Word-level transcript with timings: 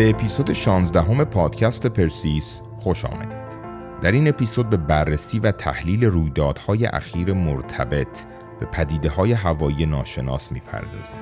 به 0.00 0.10
اپیزود 0.10 0.52
16 0.52 1.02
همه 1.02 1.24
پادکست 1.24 1.86
پرسیس 1.86 2.60
خوش 2.78 3.04
آمدید. 3.04 3.60
در 4.02 4.12
این 4.12 4.28
اپیزود 4.28 4.70
به 4.70 4.76
بررسی 4.76 5.38
و 5.38 5.52
تحلیل 5.52 6.04
رویدادهای 6.04 6.86
اخیر 6.86 7.32
مرتبط 7.32 8.24
به 8.60 8.66
پدیده 8.66 9.10
های 9.10 9.32
هوایی 9.32 9.86
ناشناس 9.86 10.52
می‌پردازیم. 10.52 11.20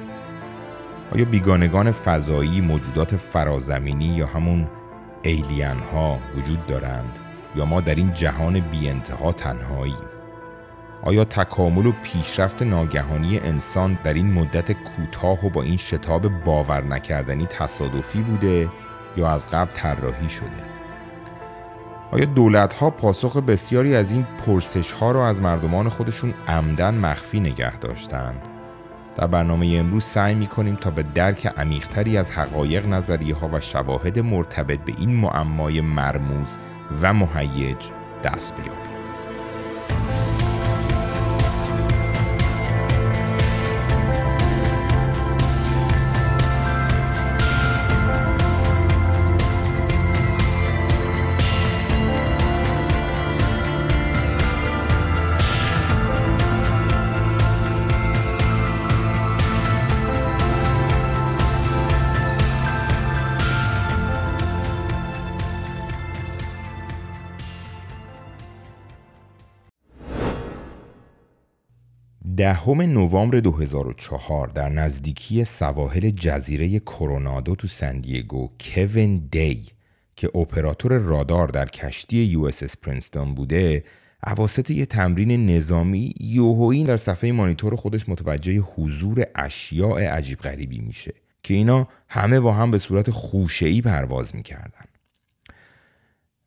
آیا 1.15 1.25
بیگانگان 1.25 1.93
فضایی 1.93 2.61
موجودات 2.61 3.17
فرازمینی 3.17 4.05
یا 4.05 4.27
همون 4.27 4.69
ایلین 5.23 5.79
ها 5.93 6.19
وجود 6.37 6.67
دارند 6.67 7.19
یا 7.57 7.65
ما 7.65 7.81
در 7.81 7.95
این 7.95 8.13
جهان 8.13 8.61
بی 8.61 8.89
انتها 8.89 9.33
تنهایی؟ 9.33 9.95
آیا 11.03 11.25
تکامل 11.25 11.87
و 11.87 11.93
پیشرفت 12.03 12.63
ناگهانی 12.63 13.39
انسان 13.39 13.99
در 14.05 14.15
این 14.15 14.33
مدت 14.33 14.73
کوتاه 14.73 15.47
و 15.47 15.51
با 15.51 15.63
این 15.63 15.77
شتاب 15.77 16.29
باور 16.45 16.85
نکردنی 16.85 17.47
تصادفی 17.47 18.21
بوده 18.21 18.69
یا 19.17 19.31
از 19.31 19.51
قبل 19.51 19.71
طراحی 19.75 20.29
شده؟ 20.29 20.69
آیا 22.11 22.25
دولت 22.25 22.73
ها 22.73 22.91
پاسخ 22.91 23.37
بسیاری 23.37 23.97
از 23.97 24.11
این 24.11 24.27
پرسش 24.47 24.93
ها 24.93 25.13
را 25.13 25.29
از 25.29 25.41
مردمان 25.41 25.89
خودشون 25.89 26.35
عمدن 26.49 26.95
مخفی 26.95 27.41
نگه 27.41 27.79
داشتند؟ 27.79 28.49
در 29.17 29.27
برنامه 29.27 29.77
امروز 29.77 30.05
سعی 30.05 30.35
می 30.35 30.47
کنیم 30.47 30.77
تا 30.77 30.91
به 30.91 31.03
درک 31.03 31.47
عمیقتری 31.47 32.19
از 32.19 32.31
حقایق 32.31 32.87
نظریه 32.87 33.35
ها 33.35 33.49
و 33.53 33.61
شواهد 33.61 34.19
مرتبط 34.19 34.79
به 34.79 34.95
این 34.99 35.17
معمای 35.17 35.81
مرموز 35.81 36.59
و 37.03 37.15
مهیج 37.15 37.89
دست 38.25 38.57
بیابیم. 38.57 38.88
دهم 72.49 72.83
نوامبر 72.83 73.41
2004 73.41 74.49
در 74.49 74.69
نزدیکی 74.69 75.45
سواحل 75.45 76.11
جزیره 76.11 76.79
کرونادو 76.79 77.55
تو 77.55 77.69
سندیگو 77.69 78.49
کوین 78.61 79.29
دی 79.33 79.67
که 80.17 80.31
اپراتور 80.35 80.99
رادار 80.99 81.49
در 81.49 81.67
کشتی 81.67 82.17
یو 82.17 82.45
اس 82.45 82.77
پرینستون 82.77 83.35
بوده 83.35 83.85
عواسط 84.23 84.71
یه 84.71 84.87
تمرین 84.87 85.51
نظامی 85.51 86.15
یوهویی 86.21 86.85
در 86.85 86.97
صفحه 86.97 87.33
مانیتور 87.33 87.77
خودش 87.77 88.09
متوجه 88.09 88.59
حضور 88.59 89.27
اشیاء 89.35 89.99
عجیب 89.99 90.39
غریبی 90.39 90.79
میشه 90.79 91.15
که 91.43 91.55
اینا 91.55 91.89
همه 92.09 92.41
با 92.41 92.53
هم 92.53 92.71
به 92.71 92.79
صورت 92.79 93.11
خوشه‌ای 93.11 93.81
پرواز 93.81 94.35
می‌کردن. 94.35 94.87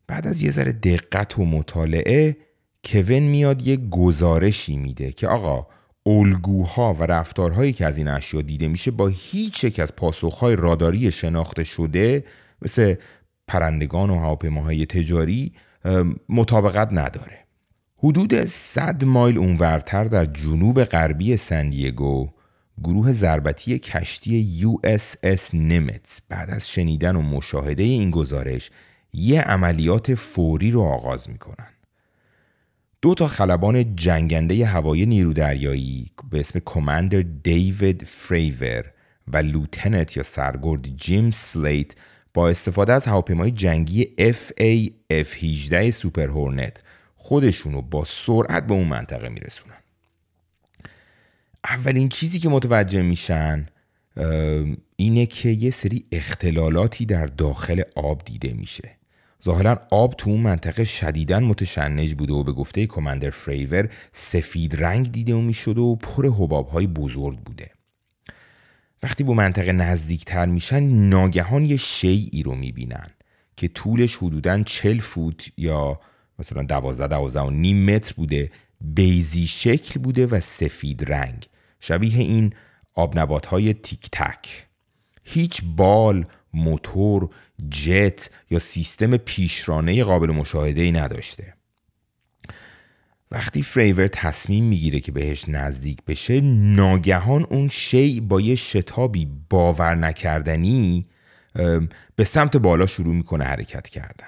بعد 0.06 0.26
از 0.26 0.42
یه 0.42 0.50
ذره 0.50 0.72
دقت 0.72 1.38
و 1.38 1.44
مطالعه 1.44 2.36
کوین 2.84 3.22
میاد 3.22 3.66
یه 3.66 3.76
گزارشی 3.76 4.76
میده 4.76 5.12
که 5.12 5.28
آقا 5.28 5.66
الگوها 6.06 6.94
و 6.94 7.02
رفتارهایی 7.02 7.72
که 7.72 7.86
از 7.86 7.98
این 7.98 8.08
اشیا 8.08 8.42
دیده 8.42 8.68
میشه 8.68 8.90
با 8.90 9.08
هیچ 9.08 9.64
یک 9.64 9.80
از 9.80 9.96
پاسخهای 9.96 10.56
راداری 10.56 11.12
شناخته 11.12 11.64
شده 11.64 12.24
مثل 12.62 12.94
پرندگان 13.46 14.10
و 14.10 14.18
هواپیماهای 14.18 14.86
تجاری 14.86 15.52
مطابقت 16.28 16.88
نداره. 16.92 17.38
حدود 17.96 18.44
100 18.44 19.04
مایل 19.04 19.38
اونورتر 19.38 20.04
در 20.04 20.26
جنوب 20.26 20.84
غربی 20.84 21.36
سندیگو 21.36 22.28
گروه 22.82 23.12
ضربتی 23.12 23.78
کشتی 23.78 24.66
اس 25.22 25.54
نمتس 25.54 26.20
بعد 26.28 26.50
از 26.50 26.68
شنیدن 26.68 27.16
و 27.16 27.22
مشاهده 27.22 27.82
این 27.82 28.10
گزارش 28.10 28.70
یه 29.12 29.42
عملیات 29.42 30.14
فوری 30.14 30.70
رو 30.70 30.80
آغاز 30.80 31.30
می‌کنن. 31.30 31.71
دو 33.02 33.14
تا 33.14 33.28
خلبان 33.28 33.96
جنگنده 33.96 34.66
هوایی 34.66 35.06
نیرو 35.06 35.32
دریایی 35.32 36.06
به 36.30 36.40
اسم 36.40 36.60
Commander 36.64 37.22
دیوید 37.22 38.04
فریور 38.06 38.84
و 39.28 39.36
Lieutenant 39.36 40.16
یا 40.16 40.22
سرگرد 40.22 40.96
جیم 40.96 41.30
سلیت 41.30 41.92
با 42.34 42.48
استفاده 42.48 42.92
از 42.92 43.06
هواپیمای 43.06 43.50
جنگی 43.50 44.04
FA 44.18 44.90
F18 45.12 45.90
Super 45.90 46.28
Hornet 46.28 46.82
خودشونو 47.16 47.82
با 47.82 48.04
سرعت 48.04 48.66
به 48.66 48.74
اون 48.74 48.88
منطقه 48.88 49.28
میرسونن. 49.28 49.78
اولین 51.64 52.08
چیزی 52.08 52.38
که 52.38 52.48
متوجه 52.48 53.02
میشن 53.02 53.66
اینه 54.96 55.26
که 55.26 55.48
یه 55.48 55.70
سری 55.70 56.04
اختلالاتی 56.12 57.06
در 57.06 57.26
داخل 57.26 57.82
آب 57.96 58.24
دیده 58.24 58.52
میشه. 58.52 59.01
ظاهرا 59.44 59.80
آب 59.90 60.14
تو 60.14 60.30
اون 60.30 60.40
منطقه 60.40 60.84
شدیدا 60.84 61.40
متشنج 61.40 62.14
بوده 62.14 62.32
و 62.32 62.44
به 62.44 62.52
گفته 62.52 62.86
کماندر 62.86 63.30
فریور 63.30 63.88
سفید 64.12 64.84
رنگ 64.84 65.12
دیده 65.12 65.34
و 65.34 65.52
و 65.78 65.96
پر 65.96 66.26
حباب 66.26 66.68
های 66.68 66.86
بزرگ 66.86 67.38
بوده. 67.38 67.70
وقتی 69.02 69.24
به 69.24 69.32
منطقه 69.32 69.72
نزدیکتر 69.72 70.46
میشن 70.46 70.82
ناگهان 70.82 71.64
یه 71.64 71.76
شیعی 71.76 72.42
رو 72.42 72.54
می‌بینن 72.54 73.10
که 73.56 73.68
طولش 73.68 74.16
حدودا 74.16 74.62
40 74.62 74.98
فوت 74.98 75.48
یا 75.56 76.00
مثلا 76.38 76.62
12 76.62 77.08
12 77.08 77.40
و 77.40 77.50
نیم 77.50 77.90
متر 77.90 78.14
بوده 78.16 78.50
بیزی 78.80 79.46
شکل 79.46 80.00
بوده 80.00 80.26
و 80.26 80.40
سفید 80.40 81.12
رنگ. 81.12 81.46
شبیه 81.80 82.18
این 82.18 82.52
آب 82.94 83.18
نبات 83.18 83.46
های 83.46 83.74
تیک 83.74 84.08
تک. 84.12 84.66
هیچ 85.24 85.62
بال 85.76 86.26
موتور 86.54 87.30
جت 87.70 88.30
یا 88.50 88.58
سیستم 88.58 89.16
پیشرانه 89.16 90.04
قابل 90.04 90.30
مشاهده 90.30 90.82
ای 90.82 90.92
نداشته. 90.92 91.54
وقتی 93.30 93.62
فریور 93.62 94.08
تصمیم 94.08 94.64
می‌گیره 94.64 95.00
که 95.00 95.12
بهش 95.12 95.48
نزدیک 95.48 95.98
بشه 96.06 96.40
ناگهان 96.40 97.46
اون 97.50 97.68
شی 97.68 98.20
با 98.20 98.40
یه 98.40 98.54
شتابی 98.54 99.28
باور 99.50 99.94
نکردنی 99.94 101.06
به 102.16 102.24
سمت 102.24 102.56
بالا 102.56 102.86
شروع 102.86 103.14
می‌کنه 103.14 103.44
حرکت 103.44 103.88
کردن. 103.88 104.26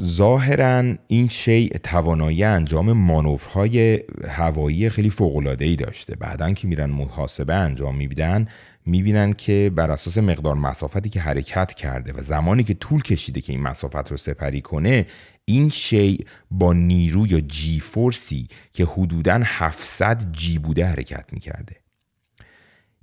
ظاهرا 0.00 0.94
این 1.06 1.28
شی 1.28 1.68
توانایی 1.68 2.44
انجام 2.44 2.92
مانورهای 2.92 4.02
هوایی 4.28 4.88
خیلی 4.88 5.10
فوق‌العاده‌ای 5.10 5.76
داشته. 5.76 6.16
بعدا 6.16 6.52
که 6.52 6.68
میرن 6.68 6.90
محاسبه 6.90 7.54
انجام 7.54 7.96
میدن 7.96 8.48
می‌بینن 8.86 9.32
که 9.32 9.72
بر 9.74 9.90
اساس 9.90 10.18
مقدار 10.18 10.54
مسافتی 10.54 11.08
که 11.08 11.20
حرکت 11.20 11.74
کرده 11.74 12.12
و 12.12 12.22
زمانی 12.22 12.64
که 12.64 12.74
طول 12.74 13.02
کشیده 13.02 13.40
که 13.40 13.52
این 13.52 13.62
مسافت 13.62 14.10
رو 14.10 14.16
سپری 14.16 14.60
کنه 14.60 15.06
این 15.44 15.68
شی 15.68 16.18
با 16.50 16.72
نیرو 16.72 17.26
یا 17.26 17.40
جی 17.40 17.80
فورسی 17.80 18.48
که 18.72 18.84
حدوداً 18.84 19.40
700 19.44 20.32
جی 20.32 20.58
بوده 20.58 20.86
حرکت 20.86 21.24
می‌کرده. 21.32 21.76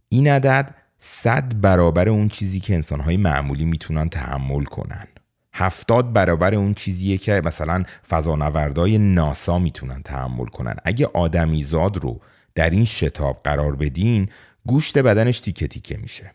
این 0.09 0.27
عدد 0.27 0.75
100 0.99 1.61
برابر 1.61 2.09
اون 2.09 2.27
چیزی 2.27 2.59
که 2.59 2.75
انسانهای 2.75 3.17
معمولی 3.17 3.65
می‌تونن 3.65 4.09
تحمل 4.09 4.63
کنن. 4.63 5.07
هفتاد 5.53 6.13
برابر 6.13 6.55
اون 6.55 6.73
چیزیه 6.73 7.17
که 7.17 7.41
مثلا 7.45 7.83
فضانوردای 8.09 8.97
ناسا 8.97 9.59
می‌تونن 9.59 10.01
تحمل 10.01 10.45
کنن. 10.45 10.75
اگه 10.85 11.07
آدمیزاد 11.13 11.97
رو 11.97 12.21
در 12.55 12.69
این 12.69 12.85
شتاب 12.85 13.41
قرار 13.43 13.75
بدین 13.75 14.29
گوشت 14.67 14.97
بدنش 14.97 15.39
تیکه 15.39 15.67
تیکه 15.67 15.97
میشه. 15.97 16.31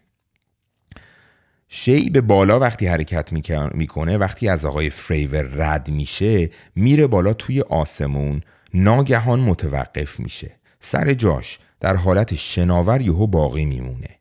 شی 1.68 2.10
به 2.10 2.20
بالا 2.20 2.60
وقتی 2.60 2.86
حرکت 2.86 3.32
می‌کنه 3.74 4.18
وقتی 4.18 4.48
از 4.48 4.64
آقای 4.64 4.90
فریور 4.90 5.42
رد 5.42 5.90
میشه 5.90 6.50
میره 6.74 7.06
بالا 7.06 7.32
توی 7.34 7.60
آسمون 7.60 8.40
ناگهان 8.74 9.40
متوقف 9.40 10.20
میشه. 10.20 10.56
سر 10.80 11.14
جاش 11.14 11.58
در 11.80 11.96
حالت 11.96 12.34
شناور 12.34 13.00
یهو 13.00 13.26
باقی 13.26 13.64
میمونه. 13.64 14.18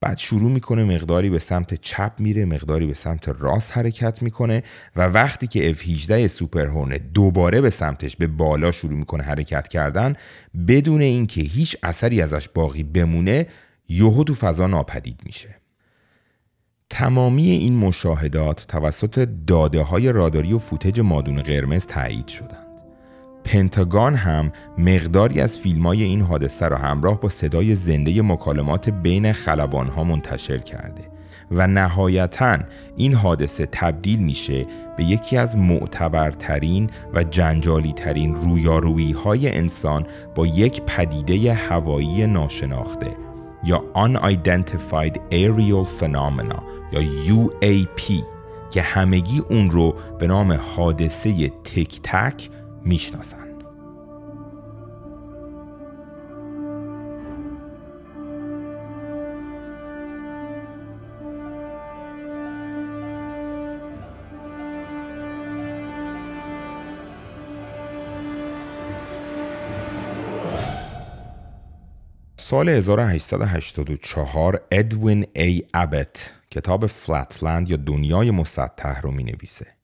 بعد 0.00 0.18
شروع 0.18 0.50
می‌کنه 0.50 0.84
مقداری 0.84 1.30
به 1.30 1.38
سمت 1.38 1.74
چپ 1.74 2.12
میره 2.18 2.44
مقداری 2.44 2.86
به 2.86 2.94
سمت 2.94 3.28
راست 3.28 3.76
حرکت 3.76 4.22
می‌کنه 4.22 4.62
و 4.96 5.06
وقتی 5.06 5.46
که 5.46 5.74
F18 5.74 6.26
سوپر 6.26 6.66
هورنت 6.66 7.12
دوباره 7.12 7.60
به 7.60 7.70
سمتش 7.70 8.16
به 8.16 8.26
بالا 8.26 8.72
شروع 8.72 8.94
می‌کنه 8.94 9.22
حرکت 9.22 9.68
کردن 9.68 10.14
بدون 10.68 11.00
اینکه 11.00 11.40
هیچ 11.40 11.76
اثری 11.82 12.22
ازش 12.22 12.48
باقی 12.48 12.82
بمونه 12.82 13.46
یهو 13.88 14.24
تو 14.24 14.34
فضا 14.34 14.66
ناپدید 14.66 15.20
میشه 15.24 15.54
تمامی 16.90 17.50
این 17.50 17.76
مشاهدات 17.76 18.66
توسط 18.68 19.28
داده 19.46 19.82
های 19.82 20.12
راداری 20.12 20.52
و 20.52 20.58
فوتج 20.58 21.00
مادون 21.00 21.42
قرمز 21.42 21.86
تایید 21.86 22.28
شدند. 22.28 22.67
پنتاگان 23.44 24.14
هم 24.14 24.52
مقداری 24.78 25.40
از 25.40 25.58
فیلم 25.58 25.86
های 25.86 26.02
این 26.02 26.20
حادثه 26.20 26.68
را 26.68 26.76
همراه 26.76 27.20
با 27.20 27.28
صدای 27.28 27.74
زنده 27.74 28.22
مکالمات 28.22 28.88
بین 28.88 29.32
خلبان 29.32 29.88
ها 29.88 30.04
منتشر 30.04 30.58
کرده 30.58 31.02
و 31.50 31.66
نهایتا 31.66 32.58
این 32.96 33.14
حادثه 33.14 33.68
تبدیل 33.72 34.18
میشه 34.18 34.66
به 34.96 35.04
یکی 35.04 35.36
از 35.36 35.56
معتبرترین 35.56 36.90
و 37.14 37.24
جنجالی 37.24 37.92
ترین 37.92 38.34
رویارویی 38.34 39.12
های 39.12 39.56
انسان 39.56 40.06
با 40.34 40.46
یک 40.46 40.82
پدیده 40.82 41.54
هوایی 41.54 42.26
ناشناخته 42.26 43.16
یا 43.64 43.84
Unidentified 43.94 45.14
Aerial 45.30 45.86
Phenomena 46.00 46.62
یا 46.92 47.02
UAP 47.26 48.12
که 48.70 48.82
همگی 48.82 49.38
اون 49.38 49.70
رو 49.70 49.94
به 50.18 50.26
نام 50.26 50.52
حادثه 50.52 51.48
تک 51.48 52.00
تک 52.02 52.50
می‌شناسن 52.88 53.48
سال 72.36 72.68
1884 72.68 74.60
ادوین 74.72 75.26
ای 75.36 75.62
ابت 75.74 76.32
کتاب 76.50 76.86
فلتلند 76.86 77.68
یا 77.68 77.76
دنیای 77.76 78.30
مسطح 78.30 79.00
رو 79.00 79.10
می 79.10 79.24
نویسه. 79.24 79.77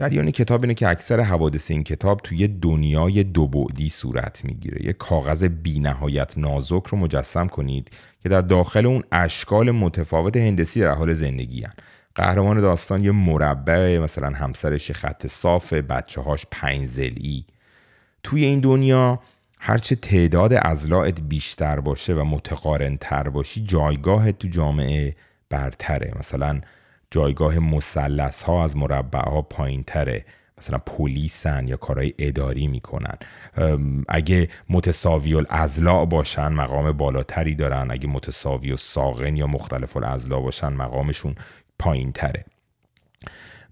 جریان 0.00 0.30
کتاب 0.30 0.62
اینه 0.62 0.74
که 0.74 0.88
اکثر 0.88 1.20
حوادث 1.20 1.70
این 1.70 1.84
کتاب 1.84 2.20
توی 2.24 2.48
دنیای 2.48 3.24
دو 3.24 3.46
بعدی 3.46 3.88
صورت 3.88 4.44
می‌گیره. 4.44 4.86
یه 4.86 4.92
کاغذ 4.92 5.44
بی 5.44 5.80
نهایت 5.80 6.38
نازک 6.38 6.86
رو 6.86 6.98
مجسم 6.98 7.48
کنید 7.48 7.90
که 8.22 8.28
در 8.28 8.40
داخل 8.40 8.86
اون 8.86 9.02
اشکال 9.12 9.70
متفاوت 9.70 10.36
هندسی 10.36 10.80
در 10.80 10.94
حال 10.94 11.14
زندگی 11.14 11.62
هن. 11.62 11.72
قهرمان 12.14 12.60
داستان 12.60 13.04
یه 13.04 13.10
مربع 13.10 13.98
مثلا 13.98 14.28
همسرش 14.28 14.90
خط 14.90 15.26
صاف 15.26 15.72
بچه 15.72 16.20
هاش 16.20 16.46
پنج 16.50 16.88
توی 18.22 18.44
این 18.44 18.60
دنیا 18.60 19.20
هرچه 19.60 19.96
تعداد 19.96 20.52
ازلاعت 20.62 21.20
بیشتر 21.20 21.80
باشه 21.80 22.14
و 22.14 22.24
متقارن 22.24 22.96
تر 22.96 23.28
باشی 23.28 23.64
جایگاه 23.64 24.32
تو 24.32 24.48
جامعه 24.48 25.16
برتره 25.50 26.12
مثلا 26.18 26.60
جایگاه 27.10 27.58
مسلس 27.58 28.42
ها 28.42 28.64
از 28.64 28.76
مربع 28.76 29.28
ها 29.28 29.42
پایین 29.42 29.82
تره 29.82 30.24
مثلا 30.58 30.78
پلیسن 30.78 31.68
یا 31.68 31.76
کارهای 31.76 32.14
اداری 32.18 32.66
می‌کنن. 32.66 33.16
اگه 34.08 34.48
متساوی 34.70 35.34
الازلاع 35.34 36.06
باشن 36.06 36.48
مقام 36.48 36.92
بالاتری 36.92 37.54
دارن. 37.54 37.90
اگه 37.90 38.08
متساوی 38.08 38.72
و 38.72 38.76
ساقن 38.76 39.36
یا 39.36 39.46
مختلف 39.46 39.96
الازلاع 39.96 40.42
باشن 40.42 40.72
مقامشون 40.72 41.34
پایین 41.78 42.12
تره 42.12 42.44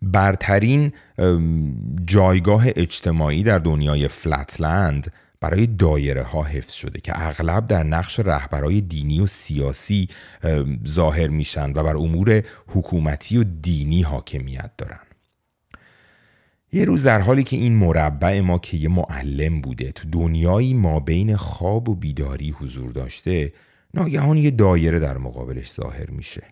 برترین 0.03 0.93
جایگاه 2.05 2.65
اجتماعی 2.67 3.43
در 3.43 3.59
دنیای 3.59 4.09
فلتلند 4.09 5.13
برای 5.41 5.67
دایره 5.67 6.23
ها 6.23 6.43
حفظ 6.43 6.73
شده 6.73 7.01
که 7.01 7.13
اغلب 7.15 7.67
در 7.67 7.83
نقش 7.83 8.21
رهبرای 8.21 8.81
دینی 8.81 9.21
و 9.21 9.27
سیاسی 9.27 10.09
ظاهر 10.89 11.29
میشن 11.29 11.71
و 11.71 11.83
بر 11.83 11.97
امور 11.97 12.43
حکومتی 12.67 13.37
و 13.37 13.45
دینی 13.45 14.03
حاکمیت 14.03 14.71
دارن. 14.79 15.01
یه 16.73 16.85
روز 16.85 17.03
در 17.03 17.21
حالی 17.21 17.43
که 17.43 17.57
این 17.57 17.77
مربع 17.77 18.41
ما 18.41 18.59
که 18.59 18.77
یه 18.77 18.89
معلم 18.89 19.61
بوده 19.61 19.93
تو 19.93 20.09
دنیایی 20.13 20.75
ما 20.75 21.01
بین 21.01 21.37
خواب 21.37 21.89
و 21.89 21.95
بیداری 21.95 22.51
حضور 22.51 22.93
داشته 22.93 23.53
ناگهان 23.95 24.37
یه 24.37 24.51
دایره 24.51 24.99
در 24.99 25.19
مقابلش 25.19 25.73
ظاهر 25.73 26.11
میشه. 26.11 26.43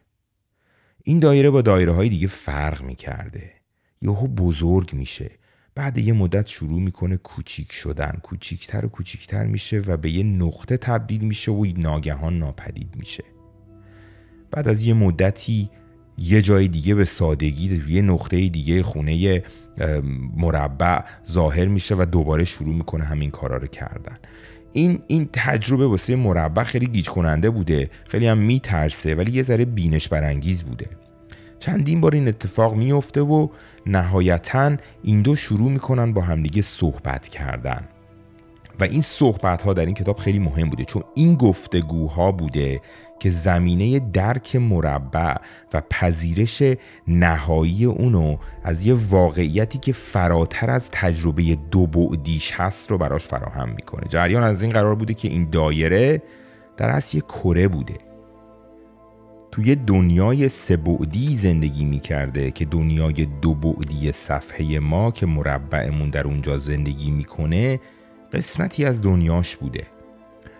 این 1.04 1.20
دایره 1.20 1.50
با 1.50 1.62
دایره 1.62 1.92
های 1.92 2.08
دیگه 2.08 2.26
فرق 2.26 2.82
می‌کرده. 2.82 3.52
یهو 4.02 4.26
بزرگ 4.26 4.94
میشه. 4.94 5.30
بعد 5.76 5.98
یه 5.98 6.12
مدت 6.12 6.46
شروع 6.46 6.80
می‌کنه 6.80 7.16
کوچیک 7.16 7.72
شدن. 7.72 8.18
کوچیکتر 8.22 8.86
و 8.86 8.88
کوچیکتر 8.88 9.46
میشه 9.46 9.78
و 9.86 9.96
به 9.96 10.10
یه 10.10 10.22
نقطه 10.22 10.76
تبدیل 10.76 11.20
میشه 11.20 11.52
و 11.52 11.66
ناگهان 11.76 12.38
ناپدید 12.38 12.88
میشه. 12.96 13.24
بعد 14.50 14.68
از 14.68 14.82
یه 14.82 14.94
مدتی 14.94 15.70
یه 16.18 16.42
جای 16.42 16.68
دیگه 16.68 16.94
به 16.94 17.04
سادگی 17.04 17.82
یه 17.88 18.02
نقطه 18.02 18.48
دیگه 18.48 18.82
خونه 18.82 19.42
مربع 20.36 21.00
ظاهر 21.26 21.66
میشه 21.66 21.94
و 21.98 22.06
دوباره 22.12 22.44
شروع 22.44 22.74
می‌کنه 22.74 23.04
همین 23.04 23.30
کارا 23.30 23.56
رو 23.56 23.66
کردن. 23.66 24.18
این 24.72 25.02
این 25.06 25.28
تجربه 25.32 25.86
واسه 25.86 26.16
مربع 26.16 26.62
خیلی 26.62 26.86
گیج 26.86 27.08
کننده 27.08 27.50
بوده 27.50 27.90
خیلی 28.08 28.26
هم 28.26 28.38
میترسه 28.38 29.14
ولی 29.14 29.32
یه 29.32 29.42
ذره 29.42 29.64
بینش 29.64 30.08
برانگیز 30.08 30.62
بوده. 30.62 30.86
چندین 31.66 32.00
بار 32.00 32.14
این 32.14 32.28
اتفاق 32.28 32.74
میفته 32.74 33.20
و 33.20 33.48
نهایتا 33.86 34.76
این 35.02 35.22
دو 35.22 35.36
شروع 35.36 35.70
می‌کنن 35.70 36.12
با 36.12 36.22
همدیگه 36.22 36.62
صحبت 36.62 37.28
کردن. 37.28 37.88
و 38.80 38.84
این 38.84 39.00
صحبت 39.00 39.62
ها 39.62 39.72
در 39.72 39.86
این 39.86 39.94
کتاب 39.94 40.18
خیلی 40.18 40.38
مهم 40.38 40.70
بوده 40.70 40.84
چون 40.84 41.02
این 41.14 41.34
گفتگوها 41.34 42.32
بوده 42.32 42.80
که 43.18 43.30
زمینه 43.30 43.98
درک 43.98 44.56
مربع 44.56 45.34
و 45.72 45.82
پذیرش 45.90 46.62
نهایی 47.08 47.84
اونو 47.84 48.36
از 48.64 48.86
یه 48.86 48.94
واقعیتی 49.10 49.78
که 49.78 49.92
فراتر 49.92 50.70
از 50.70 50.90
تجربه 50.90 51.58
دو 51.70 51.86
بعدیش 51.86 52.52
هست 52.52 52.90
رو 52.90 52.98
براش 52.98 53.26
فراهم 53.26 53.68
می‌کنه. 53.68 54.06
جریان 54.08 54.42
از 54.42 54.62
این 54.62 54.72
قرار 54.72 54.94
بوده 54.94 55.14
که 55.14 55.28
این 55.28 55.50
دایره 55.50 56.22
در 56.76 56.90
اصل 56.90 57.16
یه 57.16 57.22
کره 57.22 57.68
بوده. 57.68 58.05
توی 59.56 59.74
دنیای 59.74 60.48
سه 60.48 60.76
بعدی 60.76 61.36
زندگی 61.36 61.84
می 61.84 62.00
کرده 62.00 62.50
که 62.50 62.64
دنیای 62.64 63.26
دو 63.42 63.54
بعدی 63.54 64.12
صفحه 64.12 64.78
ما 64.78 65.10
که 65.10 65.26
مربعمون 65.26 66.10
در 66.10 66.24
اونجا 66.24 66.58
زندگی 66.58 67.10
می‌کنه 67.10 67.80
قسمتی 68.32 68.84
از 68.84 69.02
دنیاش 69.02 69.56
بوده. 69.56 69.86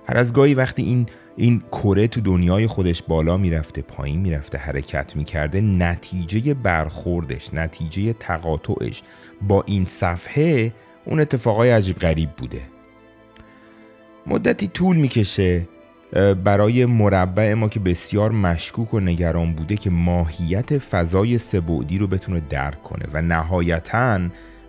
هر 0.09 0.17
از 0.17 0.33
گاهی 0.33 0.55
وقتی 0.55 0.83
این 0.83 1.07
این 1.37 1.63
کره 1.73 2.07
تو 2.07 2.21
دنیای 2.21 2.67
خودش 2.67 3.03
بالا 3.03 3.37
می‌رفته 3.37 3.83
پایین 3.83 4.21
می‌رفته 4.21 4.59
حرکت 4.59 5.17
می‌کرده 5.17 5.61
نتیجه 5.61 6.55
برخوردش 6.55 7.55
نتیجه 7.55 8.13
تقاطعش 8.13 9.03
با 9.43 9.63
این 9.67 9.85
صفحه 9.85 10.73
اون 11.05 11.21
اتفاقای 11.21 11.71
عجیب 11.71 11.99
غریب 11.99 12.31
بوده. 12.31 12.63
مدتی 14.27 14.69
طول 14.69 14.97
می‌کشه 14.97 15.69
برای 16.45 16.87
مربع 16.87 17.55
ما 17.55 17.69
که 17.69 17.81
بسیار 17.81 18.31
مشکوک 18.31 18.95
و 18.95 19.01
نگران 19.01 19.53
بوده 19.53 19.77
که 19.77 19.91
ماهیت 19.91 20.79
فضای 20.79 21.39
سبودی 21.39 21.99
رو 21.99 22.07
بتونه 22.07 22.43
درک 22.51 22.83
کنه 22.83 23.05
و 23.13 23.23
نهایتا 23.23 24.21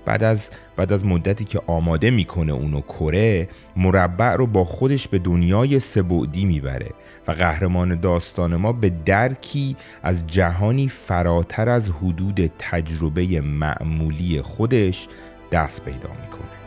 بعد 0.06 0.24
از 0.24 0.50
بعد 0.75 0.94
از 0.94 1.06
مدتی 1.06 1.46
که 1.46 1.62
آماده 1.68 2.10
می‌کنه 2.10 2.54
اونو 2.54 2.82
کره 2.82 3.50
مربع 3.75 4.36
رو 4.36 4.48
با 4.48 4.63
خودش 4.63 5.08
به 5.08 5.20
دنیای 5.20 5.80
سبودی 5.80 6.46
می‌بره 6.46 6.89
و 7.27 7.32
قهرمان 7.32 8.00
داستان 8.00 8.56
ما 8.56 8.72
به 8.72 8.89
درکی 8.89 9.75
از 10.04 10.27
جهانی 10.27 10.88
فراتر 10.88 11.70
از 11.70 11.89
حدود 11.89 12.51
تجربه 12.60 13.42
معمولی 13.42 14.42
خودش 14.42 15.08
دست 15.51 15.86
پیدا 15.86 16.10
می‌کنه. 16.22 16.67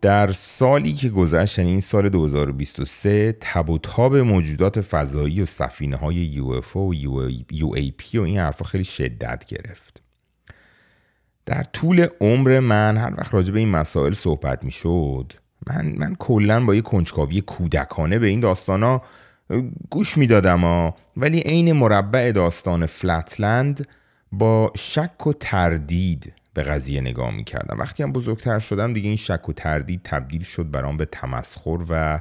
در 0.00 0.32
سالی 0.32 0.92
که 0.92 1.08
گذشت 1.08 1.58
یعنی 1.58 1.70
این 1.70 1.80
سال 1.80 2.08
2023 2.08 3.36
تب 3.40 3.70
و 3.70 3.78
تاب 3.78 4.16
موجودات 4.16 4.80
فضایی 4.80 5.42
و 5.42 5.46
سفینه 5.46 5.96
های 5.96 6.36
UFO 6.36 6.76
و 6.76 7.30
UAP 7.52 8.14
و 8.14 8.20
این 8.20 8.38
حرفا 8.38 8.64
خیلی 8.64 8.84
شدت 8.84 9.44
گرفت. 9.44 10.02
در 11.46 11.62
طول 11.62 12.06
عمر 12.20 12.60
من 12.60 12.96
هر 12.96 13.14
وقت 13.18 13.34
راجع 13.34 13.52
به 13.52 13.58
این 13.58 13.68
مسائل 13.68 14.14
صحبت 14.14 14.64
می 14.64 14.70
شد 14.70 15.32
من, 15.66 15.94
من 15.98 16.14
کلا 16.14 16.64
با 16.64 16.74
یه 16.74 16.80
کنجکاوی 16.80 17.40
کودکانه 17.40 18.18
به 18.18 18.26
این 18.26 18.40
داستانا 18.40 19.02
گوش 19.90 20.16
می‌دادم 20.16 20.94
ولی 21.16 21.40
عین 21.40 21.72
مربع 21.72 22.32
داستان 22.32 22.86
فلتلند 22.86 23.86
با 24.32 24.72
شک 24.76 25.26
و 25.26 25.32
تردید 25.32 26.32
به 26.54 26.62
قضیه 26.62 27.00
نگاه 27.00 27.30
می‌کردم. 27.30 27.78
وقتی 27.78 28.02
هم 28.02 28.12
بزرگتر 28.12 28.58
شدم 28.58 28.92
دیگه 28.92 29.08
این 29.08 29.16
شک 29.16 29.48
و 29.48 29.52
تردید 29.52 30.00
تبدیل 30.04 30.42
شد 30.42 30.70
برام 30.70 30.96
به 30.96 31.04
تمسخر 31.04 31.78
و 31.88 32.20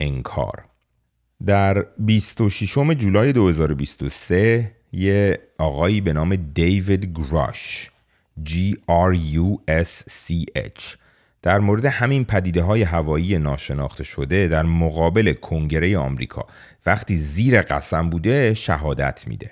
انکار. 0.00 0.64
در 1.46 1.86
26 1.98 2.74
جولای 2.74 3.32
2023 3.32 4.72
یه 4.92 5.38
آقایی 5.58 6.00
به 6.00 6.12
نام 6.12 6.36
دیوید 6.36 7.18
گراش 7.18 7.90
G 8.44 8.50
R 8.88 9.16
U 9.34 9.72
S 9.84 10.04
C 10.10 10.44
H 10.58 10.96
در 11.42 11.58
مورد 11.58 11.84
همین 11.84 12.24
پدیده 12.24 12.62
های 12.62 12.82
هوایی 12.82 13.38
ناشناخته 13.38 14.04
شده 14.04 14.48
در 14.48 14.62
مقابل 14.62 15.32
کنگره 15.32 15.98
آمریکا 15.98 16.46
وقتی 16.86 17.18
زیر 17.18 17.62
قسم 17.62 18.10
بوده 18.10 18.54
شهادت 18.54 19.24
میده. 19.26 19.50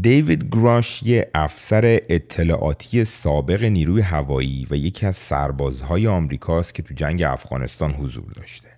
دیوید 0.00 0.48
گراش 0.52 1.02
یه 1.02 1.30
افسر 1.34 2.00
اطلاعاتی 2.08 3.04
سابق 3.04 3.64
نیروی 3.64 4.00
هوایی 4.00 4.66
و 4.70 4.76
یکی 4.76 5.06
از 5.06 5.16
سربازهای 5.16 6.06
آمریکاست 6.06 6.74
که 6.74 6.82
تو 6.82 6.94
جنگ 6.94 7.22
افغانستان 7.22 7.92
حضور 7.92 8.32
داشته. 8.36 8.68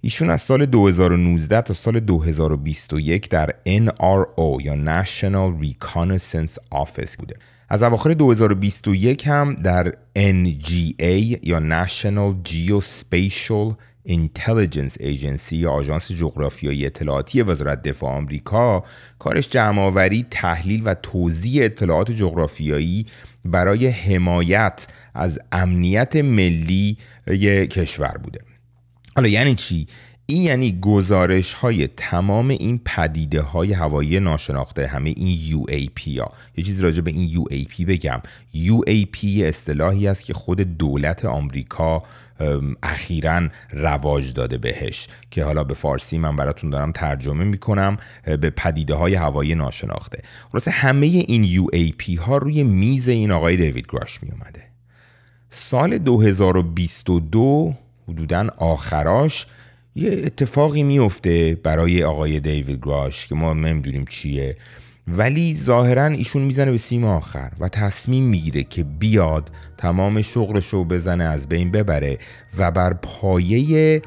ایشون 0.00 0.30
از 0.30 0.42
سال 0.42 0.66
2019 0.66 1.60
تا 1.60 1.74
سال 1.74 2.00
2021 2.00 3.28
در 3.28 3.54
NRO 3.66 4.64
یا 4.64 5.02
National 5.02 5.64
Reconnaissance 5.64 6.58
Office 6.74 7.16
بوده. 7.18 7.36
از 7.68 7.82
اواخر 7.82 8.14
2021 8.14 9.26
هم 9.26 9.54
در 9.54 9.92
NGA 10.18 11.38
یا 11.42 11.86
National 11.86 12.48
Geospatial 12.48 13.74
Intelligence 14.08 14.96
Agency 15.00 15.52
یا 15.52 15.70
آژانس 15.70 16.12
جغرافیایی 16.12 16.86
اطلاعاتی 16.86 17.42
وزارت 17.42 17.82
دفاع 17.82 18.10
آمریکا 18.10 18.84
کارش 19.18 19.48
جمعآوری 19.48 20.26
تحلیل 20.30 20.82
و 20.84 20.94
توزیع 20.94 21.64
اطلاعات 21.64 22.10
جغرافیایی 22.10 23.06
برای 23.44 23.86
حمایت 23.86 24.86
از 25.14 25.38
امنیت 25.52 26.16
ملی 26.16 26.98
کشور 27.70 28.16
بوده. 28.22 28.40
حالا 29.16 29.28
یعنی 29.28 29.54
چی؟ 29.54 29.86
این 30.26 30.42
یعنی 30.42 30.80
گزارش 30.80 31.52
های 31.52 31.86
تمام 31.86 32.48
این 32.48 32.80
پدیده 32.84 33.42
های 33.42 33.72
هوایی 33.72 34.20
ناشناخته 34.20 34.86
همه 34.86 35.14
این 35.16 35.62
UAP 35.62 36.18
ها. 36.18 36.32
یه 36.56 36.64
چیزی 36.64 36.82
راجع 36.82 37.00
به 37.00 37.10
این 37.10 37.44
UAP 37.44 37.80
بگم. 37.80 38.22
UAP 38.54 39.24
اصطلاحی 39.24 40.08
است 40.08 40.24
که 40.24 40.34
خود 40.34 40.60
دولت 40.60 41.24
آمریکا 41.24 42.02
اخیرا 42.82 43.48
رواج 43.70 44.32
داده 44.32 44.58
بهش 44.58 45.08
که 45.30 45.44
حالا 45.44 45.64
به 45.64 45.74
فارسی 45.74 46.18
من 46.18 46.36
براتون 46.36 46.70
دارم 46.70 46.92
ترجمه 46.92 47.44
می‌کنم 47.44 47.96
به 48.24 48.50
پدیده 48.50 48.94
های 48.94 49.14
هوایی 49.14 49.54
ناشناخته. 49.54 50.22
خلاصه 50.52 50.70
همه 50.70 51.06
این 51.06 51.66
UAP 51.66 52.18
ها 52.18 52.36
روی 52.36 52.62
میز 52.62 53.08
این 53.08 53.30
آقای 53.30 53.56
دیوید 53.56 53.86
گراش 53.88 54.22
می 54.22 54.30
اومده 54.30 54.62
سال 55.50 55.98
2022 55.98 57.74
حدودا 58.08 58.48
آخراش 58.58 59.46
یه 59.96 60.22
اتفاقی 60.24 60.82
میفته 60.82 61.58
برای 61.62 62.04
آقای 62.04 62.40
دیوید 62.40 62.78
گراش 62.82 63.26
که 63.26 63.34
ما 63.34 63.54
نمی‌دونیم 63.54 64.04
چیه. 64.08 64.56
ولی 65.08 65.54
ظاهرا 65.54 66.06
ایشون 66.06 66.42
می‌زنه 66.42 66.70
به 66.70 66.78
سیم 66.78 67.04
آخر 67.04 67.52
و 67.60 67.68
تصمیم 67.68 68.24
می‌گیره 68.24 68.62
که 68.62 68.84
بیاد 68.84 69.50
تمام 69.78 70.22
شغلش 70.22 70.66
رو 70.66 70.84
بزنه 70.84 71.24
از 71.24 71.48
بین 71.48 71.70
ببره 71.70 72.18
و 72.58 72.70
بر 72.70 72.92
پایه 72.92 74.02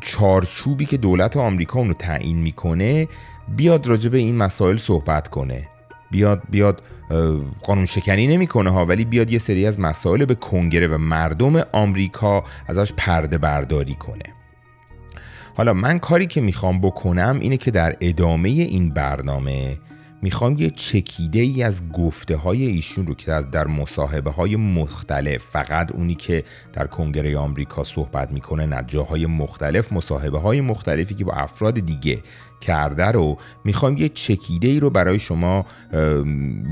چارچوبی 0.00 0.84
که 0.84 0.96
دولت 0.96 1.36
آمریکا 1.36 1.78
اونو 1.78 1.92
تعیین 1.92 2.38
می‌کنه 2.38 3.08
بیاد 3.56 3.86
راجع 3.86 4.10
به 4.10 4.18
این 4.18 4.36
مسائل 4.36 4.76
صحبت 4.76 5.28
کنه. 5.28 5.68
بیاد 6.10 6.42
بیاد 6.50 6.82
قانون 7.62 7.86
شکنی 7.86 8.26
نمی‌کنه 8.26 8.70
ها 8.70 8.84
ولی 8.84 9.04
بیاد 9.04 9.30
یه 9.30 9.38
سری 9.38 9.66
از 9.66 9.80
مسائل 9.80 10.24
به 10.24 10.34
کنگره 10.34 10.86
و 10.86 10.98
مردم 10.98 11.56
آمریکا 11.72 12.44
ازش 12.68 12.92
پرده 12.96 13.38
برداری 13.38 13.94
کنه. 13.94 14.24
حالا 15.56 15.74
من 15.74 15.98
کاری 15.98 16.26
که 16.26 16.40
می‌خوام 16.40 16.80
بکنم 16.80 17.38
اینه 17.40 17.56
که 17.56 17.70
در 17.70 17.96
ادامه 18.00 18.48
این 18.48 18.90
برنامه 18.90 19.78
می‌خوام 20.22 20.56
یه 20.58 20.70
چکیده 20.70 21.38
ای 21.38 21.62
از 21.62 21.92
گفته 21.92 22.36
های 22.36 22.66
ایشون 22.66 23.06
رو 23.06 23.14
که 23.14 23.44
در 23.52 23.66
مصاحبه 23.66 24.30
های 24.30 24.56
مختلف 24.56 25.44
فقط 25.44 25.92
اونی 25.92 26.14
که 26.14 26.44
در 26.72 26.86
کنگره 26.86 27.38
آمریکا 27.38 27.84
صحبت 27.84 28.32
می‌کنه 28.32 28.66
نه 28.66 28.84
جاهای 28.86 29.26
مختلف 29.26 29.92
مصاحبه 29.92 30.38
های 30.38 30.60
مختلفی 30.60 31.14
که 31.14 31.24
با 31.24 31.32
افراد 31.32 31.80
دیگه 31.80 32.22
کرده 32.60 33.06
رو 33.06 33.38
می‌خوام 33.64 33.96
یه 33.96 34.08
چکیده 34.08 34.68
ای 34.68 34.80
رو 34.80 34.90
برای 34.90 35.18
شما 35.18 35.66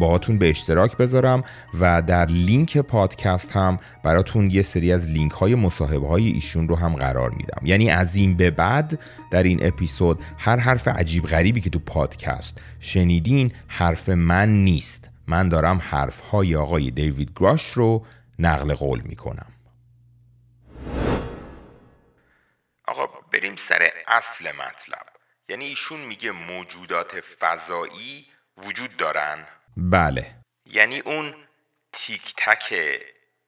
باهاتون 0.01 0.39
به 0.39 0.51
اشتراک 0.51 0.97
بذارم 0.97 1.45
و 1.81 2.03
در 2.03 2.27
لینک 2.27 2.79
پادکست 2.79 3.53
هم 3.53 3.79
براتون 4.05 4.51
یه 4.51 4.63
سری 4.63 4.93
از 4.93 5.11
لینک 5.11 5.33
های 5.33 5.55
مصاحبه 5.55 6.09
های 6.09 6.29
ایشون 6.29 6.69
رو 6.69 6.77
هم 6.77 6.97
قرار 6.97 7.31
میدم. 7.31 7.61
یعنی 7.63 7.91
از 7.91 8.17
این 8.17 8.37
به 8.37 8.51
بعد 8.51 9.01
در 9.31 9.43
این 9.43 9.67
اپیزود 9.67 10.19
هر 10.39 10.57
حرف 10.57 10.89
عجیب 10.89 11.25
غریبی 11.25 11.61
که 11.61 11.71
تو 11.71 11.79
پادکست 11.79 12.61
شنیدین 12.81 13.53
حرف 13.69 14.09
من 14.09 14.65
نیست. 14.65 15.11
من 15.27 15.49
دارم 15.49 15.79
حرف 15.83 16.21
های 16.21 16.57
آقای 16.57 16.91
دیوید 16.91 17.31
گراش 17.37 17.71
رو 17.71 18.07
نقل 18.39 18.75
قول 18.75 19.01
می‌کنم. 19.01 19.47
آقا 22.89 23.07
بریم 23.33 23.57
سر 23.57 23.89
اصل 24.09 24.49
مطلب. 24.49 25.14
یعنی 25.49 25.65
ایشون 25.65 26.01
میگه 26.01 26.31
موجودات 26.31 27.21
فضایی 27.21 28.27
وجود 28.57 28.97
دارن. 28.97 29.47
بله. 29.77 30.37
یعنی 30.67 31.01
اون 31.01 31.35
تیک 31.93 32.35
تکه 32.37 33.01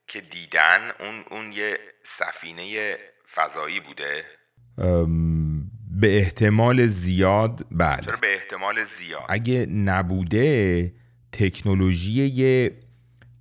که 0.07 0.21
دیدن 0.21 0.93
اون 1.01 1.25
اون 1.31 1.53
یه 1.53 1.79
سفینه 2.05 2.97
فضایی 3.35 3.81
بوده. 3.81 4.25
به 6.01 6.19
احتمال 6.19 6.87
زیاد 6.87 7.67
بله. 7.71 8.03
چرا 8.05 8.17
به 8.17 8.35
احتمال 8.35 8.85
زیاد؟ 8.85 9.27
اگه 9.29 9.67
نبوده 9.67 10.93
تکنولوژی 11.33 12.27
یه 12.27 12.79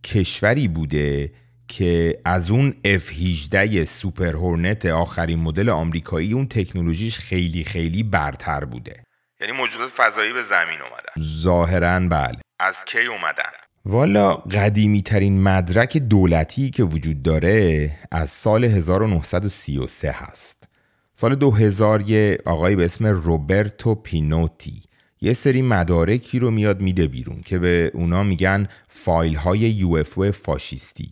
کشوری 0.03 0.67
بوده 0.67 1.31
که 1.67 2.19
از 2.25 2.51
اون 2.51 2.75
F18 2.85 3.83
سوپر 3.83 4.31
هورنت 4.31 4.85
آخرین 4.85 5.39
مدل 5.39 5.69
آمریکایی 5.69 6.33
اون 6.33 6.47
تکنولوژیش 6.47 7.19
خیلی 7.19 7.63
خیلی 7.63 8.03
برتر 8.03 8.65
بوده. 8.65 9.03
یعنی 9.41 9.53
موجودات 9.53 9.91
فضایی 9.91 10.33
به 10.33 10.43
زمین 10.43 10.81
اومدن. 10.81 11.41
ظاهرا 11.41 11.99
بله. 11.99 12.39
از 12.59 12.75
کی 12.85 13.05
اومدن؟ 13.05 13.51
والا 13.85 14.33
قدیمی 14.33 15.01
ترین 15.01 15.43
مدرک 15.43 15.97
دولتی 15.97 16.69
که 16.69 16.83
وجود 16.83 17.23
داره 17.23 17.91
از 18.11 18.29
سال 18.29 18.63
1933 18.63 20.11
هست. 20.11 20.67
سال 21.13 21.35
2000 21.35 22.09
یه 22.09 22.37
آقای 22.45 22.75
به 22.75 22.85
اسم 22.85 23.05
روبرتو 23.05 23.95
پینوتی 23.95 24.81
یه 25.21 25.33
سری 25.33 25.61
مدارکی 25.61 26.39
رو 26.39 26.51
میاد 26.51 26.81
میده 26.81 27.07
بیرون 27.07 27.41
که 27.41 27.59
به 27.59 27.91
اونا 27.93 28.23
میگن 28.23 28.67
فایل 28.87 29.35
های 29.35 29.59
یو 29.59 30.03
فاشیستی. 30.31 31.11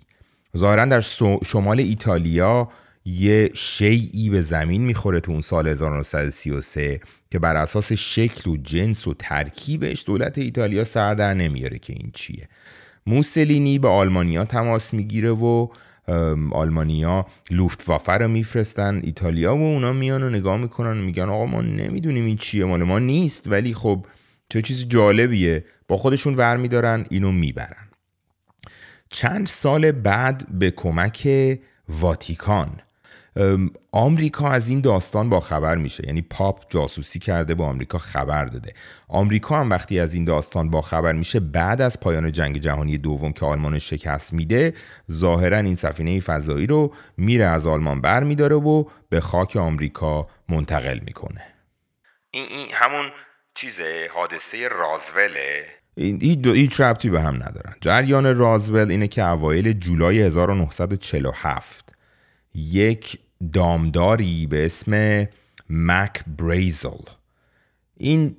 ظاهرا 0.57 0.85
در 0.85 1.01
شمال 1.45 1.79
ایتالیا 1.79 2.69
یه 3.05 3.49
شیعی 3.53 4.29
به 4.29 4.41
زمین 4.41 4.85
می‌خوره 4.85 5.19
تو 5.19 5.31
اون 5.31 5.41
سال 5.41 5.67
1933 5.67 6.99
که 7.31 7.39
بر 7.39 7.55
اساس 7.55 7.93
شکل 7.93 8.49
و 8.49 8.57
جنس 8.57 9.07
و 9.07 9.13
ترکیبش 9.13 10.03
دولت 10.07 10.37
ایتالیا 10.37 10.83
سر 10.83 11.13
در 11.15 11.33
نمیاره 11.33 11.79
که 11.79 11.93
این 11.93 12.11
چیه. 12.13 12.49
موسلینی 13.07 13.79
به 13.79 13.87
آلمانیا 13.87 14.45
تماس 14.45 14.93
می‌گیره 14.93 15.29
و 15.29 15.67
آلمانیا 16.51 17.25
وافر 17.87 18.17
رو 18.17 18.27
میفرستن 18.27 19.01
ایتالیا 19.03 19.55
و 19.55 19.61
اونا 19.61 19.93
میان 19.93 20.23
و 20.23 20.29
نگاه 20.29 20.57
می‌کنن 20.57 20.99
و 20.99 21.01
میگن 21.01 21.29
آقا 21.29 21.45
ما 21.45 21.61
نمی‌دونیم 21.61 22.25
این 22.25 22.37
چیه 22.37 22.65
مال 22.65 22.83
ما 22.83 22.99
نیست 22.99 23.47
ولی 23.47 23.73
خب 23.73 24.05
چه 24.49 24.61
چیز 24.61 24.87
جالبیه. 24.87 25.65
با 25.87 25.97
خودشون 25.97 26.35
ور 26.35 26.57
میدارن 26.57 27.05
اینو 27.09 27.31
می‌برن. 27.31 27.87
چند 29.13 29.47
سال 29.47 29.91
بعد 29.91 30.45
به 30.49 30.71
کمک 30.71 31.27
واتیکان. 31.89 32.81
آمریکا 33.91 34.49
از 34.49 34.69
این 34.69 34.81
داستان 34.81 35.29
با 35.29 35.39
خبر 35.39 35.75
میشه. 35.75 36.07
یعنی 36.07 36.21
پاپ 36.21 36.63
جاسوسی 36.69 37.19
کرده 37.19 37.55
به 37.55 37.63
آمریکا 37.63 37.97
خبر 37.97 38.45
داده. 38.45 38.73
آمریکا 39.07 39.59
هم 39.59 39.69
وقتی 39.69 39.99
از 39.99 40.13
این 40.13 40.25
داستان 40.25 40.69
با 40.69 40.81
خبر 40.81 41.13
میشه 41.13 41.39
بعد 41.39 41.81
از 41.81 41.99
پایان 41.99 42.31
جنگ 42.31 42.57
جهانی 42.57 42.97
دوم 42.97 43.33
که 43.33 43.45
آلمان 43.45 43.79
شکست 43.79 44.33
میده 44.33 44.73
ظاهرا 45.11 45.57
این 45.57 45.75
سفینه 45.75 46.19
فضایی 46.19 46.67
رو 46.67 46.93
میره 47.17 47.45
از 47.45 47.67
آلمان 47.67 48.01
بر 48.01 48.23
میداره 48.23 48.55
و 48.55 48.83
به 49.09 49.19
خاک 49.19 49.55
آمریکا 49.55 50.27
منتقل 50.49 50.99
می‌کنه. 50.99 51.41
این, 52.31 52.45
این 52.49 52.67
همون 52.73 53.11
چیزه 53.55 54.07
حادثه 54.13 54.67
رازوله. 54.67 55.82
این 55.95 56.21
هیچ 56.55 56.81
ربطی 56.81 57.09
به 57.09 57.21
هم 57.21 57.35
ندارن. 57.35 57.75
جریان 57.81 58.37
رازول 58.37 58.91
اینه 58.91 59.07
که 59.07 59.23
اوایل 59.23 59.73
جولای 59.73 60.21
1947 60.21 61.95
یک 62.55 63.19
دامداری 63.53 64.47
به 64.47 64.65
اسم 64.65 65.25
مک 65.69 66.23
بریزل. 66.37 66.89
این 67.97 68.35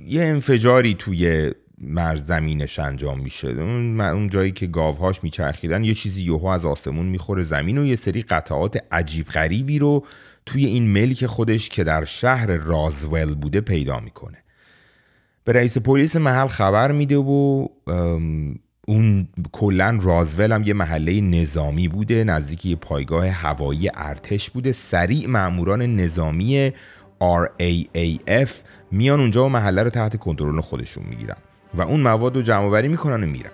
یه 0.00 0.24
انفجاری 0.24 0.94
توی 0.94 1.52
مرز 1.78 2.26
زمینش 2.26 2.78
انجام 2.78 3.20
میشه. 3.20 3.48
اون, 3.48 4.28
جایی 4.28 4.52
که 4.52 4.66
گاوهاش 4.66 5.24
میچرخیدن 5.24 5.84
یه 5.84 5.94
چیزی 5.94 6.24
یهو 6.24 6.46
از 6.46 6.64
آسمون 6.64 7.06
می‌خوره 7.06 7.42
زمین 7.42 7.78
و 7.78 7.86
یه 7.86 7.96
سری 7.96 8.22
قطعات 8.22 8.84
عجیب 8.92 9.26
غریبی 9.26 9.78
رو 9.78 10.06
توی 10.46 10.64
این 10.66 10.92
ملک 10.92 11.26
خودش 11.26 11.68
که 11.68 11.84
در 11.84 12.04
شهر 12.04 12.46
رازول 12.46 13.34
بوده 13.34 13.60
پیدا 13.60 14.00
می‌کنه. 14.00 14.38
به 15.46 15.52
رئیس 15.52 15.78
پلیس 15.78 16.16
محل 16.16 16.46
خبر 16.46 16.92
میده 16.92 17.16
و 17.16 17.66
اون 18.88 19.28
کلا 19.52 19.98
رازول 20.02 20.52
هم 20.52 20.62
یه 20.62 20.74
محله 20.74 21.20
نظامی 21.20 21.88
بوده 21.88 22.24
نزدیک 22.24 22.66
یه 22.66 22.76
پایگاه 22.76 23.28
هوایی 23.28 23.90
ارتش 23.94 24.50
بوده. 24.50 24.72
سریع 24.72 25.28
ماموران 25.28 25.96
نظامی 25.96 26.72
RAAF 27.20 28.48
میان 28.90 29.20
اونجا 29.20 29.46
و 29.46 29.48
محله 29.48 29.82
رو 29.82 29.90
تحت 29.90 30.16
کنترل 30.16 30.60
خودشون 30.60 31.04
می‌گیرن 31.08 31.36
و 31.74 31.82
اون 31.82 32.00
مواد 32.00 32.36
رو 32.36 32.42
جمع 32.42 32.64
آوری 32.64 32.88
می‌کنن 32.88 33.24
و 33.24 33.26
میرن. 33.26 33.50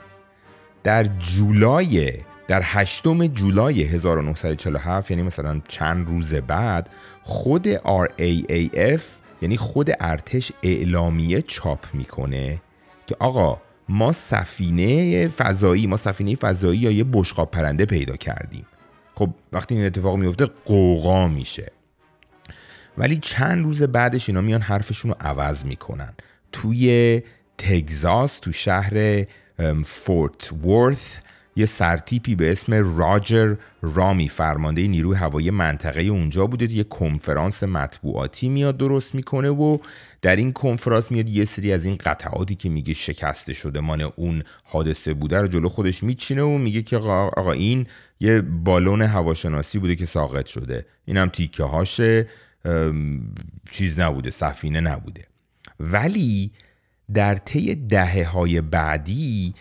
در 0.85 1.05
جولای 1.05 2.13
در 2.49 2.61
هشتم 2.65 3.27
جولای 3.27 3.83
1947 3.83 5.11
یعنی 5.11 5.23
مثلا 5.23 5.61
چند 5.69 6.09
روز 6.09 6.35
بعد 6.35 6.89
خود 7.23 7.75
RAAF 7.75 9.22
یعنی 9.43 9.57
خود 9.57 9.91
ارتش 10.01 10.53
اعلامیه 10.63 11.43
چاپ 11.43 11.87
می‌کنه 11.95 12.61
که 13.07 13.17
آقا 13.19 13.61
ما 13.89 14.13
سفینه 14.13 15.29
فضایی 15.29 15.87
ما 15.87 15.97
سفینه 15.97 16.35
فضایی 16.35 16.81
یا 16.81 16.91
یه 16.91 17.05
بشقاب 17.13 17.51
پرنده 17.51 17.85
پیدا 17.85 18.17
کردیم. 18.17 18.67
خب 19.15 19.31
وقتی 19.53 19.75
این 19.75 19.85
اتفاق 19.85 20.17
میفته 20.17 20.47
قوقا 20.65 21.29
میشه. 21.29 21.73
ولی 22.99 23.19
چند 23.23 23.65
روز 23.65 23.83
بعدش 23.83 24.29
اینا 24.29 24.41
میان 24.41 24.61
حرفشون 24.61 25.11
رو 25.11 25.17
عوض 25.21 25.65
می‌کنن. 25.65 26.15
توی 26.53 27.23
تگزاس 27.59 28.39
تو 28.39 28.53
شهر 28.53 29.25
فورت 29.85 30.53
ورث 30.53 31.19
یه 31.57 31.67
سرتیپی 31.67 32.35
به 32.35 32.53
اسم 32.53 32.99
راجر 32.99 33.55
رامی 33.83 34.29
فرمانده 34.29 34.89
نیروی 34.89 35.17
هوایی 35.17 35.51
منطقه 35.51 36.03
اونجا 36.03 36.47
بوده. 36.47 36.73
یه 36.73 36.85
کنفرانس 36.85 37.63
مطبوعاتی 37.63 38.49
میاد 38.49 38.77
درست 38.77 39.15
می‌کنه 39.15 39.49
و 39.49 39.79
در 40.23 40.37
این 40.37 40.53
کنفرانس 40.53 41.11
میاد 41.11 41.29
یه 41.29 41.45
سری 41.45 41.73
از 41.73 41.85
این 41.85 41.97
قطعاتی 41.97 42.55
که 42.55 42.69
میگه 42.69 42.95
شکسته 42.95 43.53
شده 43.53 43.81
مان 43.81 44.01
اون 44.01 44.43
حادثه 44.65 45.15
بوده 45.15 45.39
رو 45.39 45.49
جلو 45.49 45.69
خودش 45.69 46.03
میچینه 46.03 46.43
و 46.43 46.59
میگه 46.59 46.83
که 46.83 46.97
آقا 46.97 47.53
این 47.53 47.87
یه 48.21 48.41
بالون 48.41 49.03
هواشناسی 49.03 49.79
بوده 49.79 49.97
که 49.97 50.07
ساقط 50.07 50.47
شده. 50.47 50.87
اینم 51.05 51.29
تیکه 51.29 51.65
هاش 51.65 52.01
چیز 53.71 53.99
نبوده 53.99 54.31
سفینه 54.31 54.81
نبوده. 54.81 55.27
ولی 55.81 56.53
در 57.15 57.35
طی 57.35 57.75
دهه 57.75 58.25
های 58.25 58.61
بعدی 58.61 59.55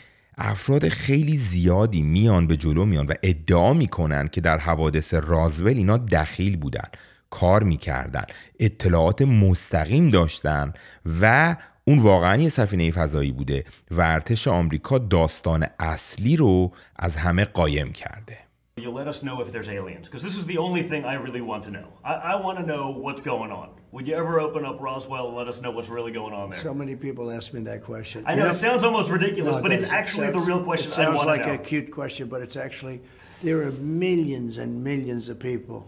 افراد 0.44 0.90
خیلی 0.90 1.38
زیادی 1.38 2.02
میان 2.02 2.48
به 2.48 2.58
جلو 2.58 2.86
میان 2.86 3.08
و 3.08 3.14
ادعا 3.24 3.74
می‌کنن 3.74 4.28
که 4.28 4.42
در 4.42 4.58
حوادث 4.58 5.14
رازول 5.14 5.78
اینا 5.78 5.98
دخیل 5.98 6.58
بودن 6.58 6.88
کار 7.30 7.64
می‌کردن 7.64 8.24
اطلاعات 8.60 9.22
مستقیم 9.22 10.10
داشتن 10.10 10.74
و 11.22 11.56
اون 11.86 12.00
واقعا 12.00 12.38
یه 12.38 12.50
سفینه 12.50 12.92
فضایی 12.92 13.32
بوده 13.32 13.64
و 13.92 14.02
ارتش 14.02 14.48
آمریکا 14.48 14.98
داستان 14.98 15.66
اصلی 15.80 16.36
رو 16.38 16.72
از 16.96 17.16
همه 17.16 17.46
قایم 17.46 17.92
کرده. 17.92 18.38
You'll 18.82 18.94
let 18.94 19.08
us 19.08 19.22
know 19.22 19.42
if 19.42 19.52
there's 19.52 19.70
aliens, 19.70 20.08
because 20.08 20.24
this 20.24 20.36
is 20.36 20.46
the 20.46 20.58
only 20.58 20.82
thing 20.84 21.06
I 21.06 21.14
really 21.14 21.42
want 21.42 21.64
to 21.66 21.72
know. 21.72 21.88
I, 22.04 22.14
I 22.14 22.36
want 22.36 22.58
to 22.58 22.66
know 22.66 22.90
what's 22.90 23.22
going 23.22 23.52
on. 23.52 23.70
Would 23.92 24.08
you 24.08 24.16
ever 24.16 24.40
open 24.40 24.66
up 24.66 24.82
Roswell 24.82 25.28
and 25.28 25.38
let 25.38 25.48
us 25.48 25.62
know 25.62 25.70
what's 25.70 25.90
really 25.90 26.12
going 26.12 26.34
on 26.34 26.50
there? 26.50 26.60
So 26.60 26.74
many 26.74 26.96
people 26.96 27.30
ask 27.30 27.54
me 27.54 27.62
that 27.62 27.84
question. 27.84 28.24
I 28.26 28.36
know, 28.36 28.50
it 28.50 28.56
sounds 28.56 28.84
almost 28.84 29.10
ridiculous, 29.10 29.58
no, 29.58 29.62
but 29.62 29.72
it's 29.72 29.86
actually 29.86 30.32
the 30.32 30.40
real 30.40 30.64
question 30.64 30.90
sounds 30.90 31.10
I 31.10 31.16
want 31.16 31.28
like 31.28 31.42
to 31.44 31.48
know. 31.48 31.54
a 31.54 31.58
cute 31.58 31.92
question, 31.92 32.28
but 32.28 32.42
it's 32.42 32.56
actually 32.56 33.02
there 33.44 33.62
are 33.62 33.72
millions 33.74 34.58
and 34.58 34.84
millions 34.84 35.30
of 35.30 35.40
people 35.40 35.86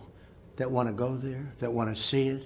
that 0.58 0.70
want 0.70 0.88
to 0.88 0.94
go 0.94 1.16
there, 1.16 1.52
that 1.60 1.72
want 1.72 1.96
to 1.96 2.00
see 2.00 2.28
it. 2.28 2.46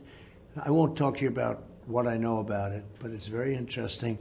I 0.63 0.71
won't 0.71 0.97
talk 0.97 1.17
to 1.17 1.23
you 1.23 1.29
about 1.29 1.63
what 1.85 2.07
I 2.07 2.17
know 2.17 2.39
about 2.39 2.71
it, 2.71 2.83
but 2.99 3.11
it's 3.11 3.27
very 3.27 3.55
interesting. 3.55 4.17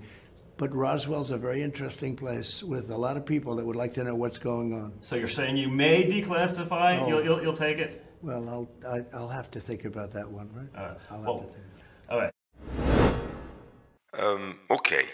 But 0.57 0.75
Roswell's 0.75 1.31
a 1.31 1.38
very 1.38 1.63
interesting 1.63 2.15
place 2.15 2.62
with 2.62 2.91
a 2.91 2.97
lot 2.97 3.17
of 3.17 3.25
people 3.25 3.55
that 3.55 3.65
would 3.65 3.75
like 3.75 3.93
to 3.95 4.03
know 4.03 4.13
what's 4.13 4.38
going 4.38 4.73
on. 4.73 4.93
So 5.01 5.15
you're 5.15 5.27
saying 5.27 5.57
you 5.57 5.69
may 5.69 6.03
declassify? 6.03 6.99
Oh. 6.99 7.07
You'll, 7.07 7.23
you'll, 7.23 7.41
you'll, 7.43 7.62
take 7.67 7.79
it? 7.79 8.05
Well, 8.21 8.47
I'll, 8.47 8.69
I, 8.88 8.99
will 8.99 9.05
i 9.15 9.19
will 9.19 9.29
have 9.29 9.49
to 9.51 9.60
think 9.60 9.86
about 9.86 10.12
that 10.13 10.29
one, 10.29 10.49
right? 10.53 10.69
All 10.77 10.88
right. 10.89 10.97
I'll 11.10 11.23
well, 11.23 11.38
have 11.39 11.47
to 11.47 11.53
think. 11.53 11.65
All 12.12 12.19
right. 12.19 12.34
Um, 14.19 14.55
اوکی 14.69 15.05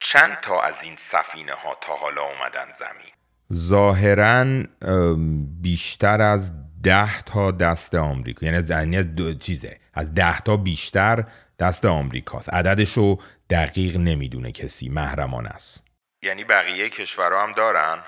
چند 0.00 0.40
تا 0.42 0.60
از 0.60 0.74
این 0.82 0.96
سفینه 0.98 1.52
ها 1.52 1.76
تا 1.80 1.96
حالا 1.96 2.22
اومدن 2.22 2.72
زمین 2.78 3.12
ظاهرا 3.52 4.62
بیشتر 5.60 6.20
از 6.20 6.52
ده 6.82 7.22
تا 7.22 7.50
دست 7.50 7.94
آمریکا 7.94 8.46
یعنی 8.46 8.58
از 8.58 8.70
یعنی 8.70 9.02
دو 9.02 9.34
چیزه 9.34 9.80
از 9.94 10.14
ده 10.14 10.40
تا 10.40 10.56
بیشتر 10.56 11.24
دست 11.63 11.85
آمریکاست. 11.85 12.53
عددش 12.53 12.93
رو 12.93 13.21
دقیق 13.49 13.97
نمی‌دونه 13.97 14.51
کسی. 14.51 14.89
محرمان 14.89 15.45
است. 15.45 15.87
یعنی 16.23 16.43
بقیه 16.43 16.89
کشورها 16.89 17.43
هم 17.43 17.51
دارن؟ 17.53 17.99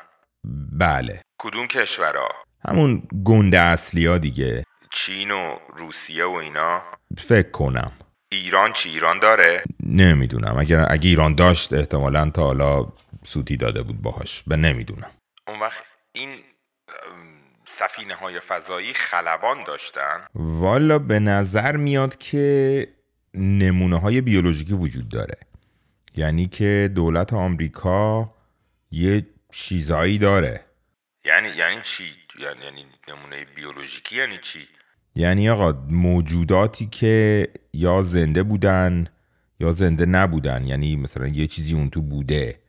بله. 0.71 1.21
کدوم 1.39 1.67
کشورها؟ 1.67 2.29
همون 2.67 3.07
گنده 3.25 3.59
اصلی 3.59 4.05
ها 4.05 4.17
دیگه. 4.17 4.63
چین 4.91 5.31
و 5.31 5.57
روسیه 5.77 6.25
و 6.25 6.31
اینا؟ 6.31 6.81
فکر 7.17 7.49
کنم. 7.49 7.91
ایران 8.31 8.73
چی؟ 8.73 8.89
ایران 8.89 9.19
داره؟ 9.19 9.63
نمی‌دونم. 9.83 10.57
اگر 10.59 10.85
اگه 10.89 11.09
ایران 11.09 11.35
داشت 11.35 11.73
احتمالا 11.73 12.29
تا 12.29 12.43
حالا 12.43 12.85
سوتی 13.23 13.57
داده 13.57 13.83
بود 13.83 14.01
باهاش. 14.01 14.43
به 14.47 14.55
نمی‌دونم. 14.55 15.11
اون 15.47 15.59
وقت 15.59 15.83
این 16.13 16.39
سفینه 17.67 18.15
های 18.15 18.39
فضایی 18.39 18.93
خلبان 18.93 19.63
داشتن؟ 19.63 20.25
والا 20.35 20.99
به 20.99 21.19
نظر 21.19 21.75
میاد 21.75 22.17
که 22.17 22.87
نمونه 23.37 23.99
های 23.99 24.21
بیولوژیکی 24.21 24.73
وجود 24.73 25.09
داره. 25.09 25.37
یعنی 26.15 26.47
که 26.47 26.91
دولت 26.95 27.33
آمریکا 27.33 28.29
یه 28.91 29.25
چیزایی 29.51 30.17
داره. 30.17 30.65
یعنی 31.25 31.47
یعنی 31.47 31.81
چی؟ 31.83 32.03
یعنی, 32.39 32.63
یعنی 32.65 32.85
نمونه 33.07 33.45
بیولوژیکی 33.55 34.15
یعنی 34.15 34.37
چی؟ 34.41 34.59
یعنی 35.15 35.49
آقا 35.49 35.71
موجوداتی 35.89 36.85
که 36.85 37.47
یا 37.73 38.03
زنده 38.03 38.43
بودن 38.43 39.07
یا 39.59 39.71
زنده 39.71 40.05
نبودن. 40.05 40.63
یعنی 40.63 40.95
مثلا 40.95 41.27
یه 41.27 41.47
چیزی 41.47 41.73
اون 41.73 41.89
تو 41.89 42.01
بوده 42.01 42.59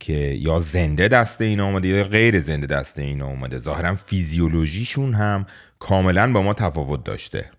که 0.00 0.12
یا 0.14 0.58
زنده 0.58 1.08
دسته 1.08 1.44
این 1.44 1.60
آمده 1.60 1.88
یا 1.88 2.04
غیر 2.04 2.40
زنده 2.40 2.66
دسته 2.66 3.02
این 3.02 3.22
آمده 3.22 3.58
ظاهرا 3.58 3.94
فیزیولوژیشون 3.94 5.14
هم 5.14 5.46
کاملا 5.78 6.32
با 6.32 6.42
ما 6.42 6.54
تفاوت 6.54 7.04
داشته. 7.04 7.50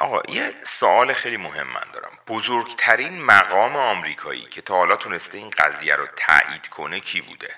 آقا 0.00 0.20
یه 0.32 0.52
سوال 0.64 1.12
خیلی 1.12 1.36
مهم 1.36 1.66
من 1.66 1.92
دارم. 1.94 2.10
بزرگترین 2.28 3.22
مقام 3.22 3.76
آمریکایی 3.76 4.46
که 4.50 4.62
تا 4.62 4.74
حالا 4.74 4.96
تونسته 4.96 5.38
این 5.38 5.50
قضیه 5.50 5.96
رو 5.96 6.06
تایید 6.16 6.68
کنه 6.68 7.00
کی 7.00 7.20
بوده؟ 7.20 7.48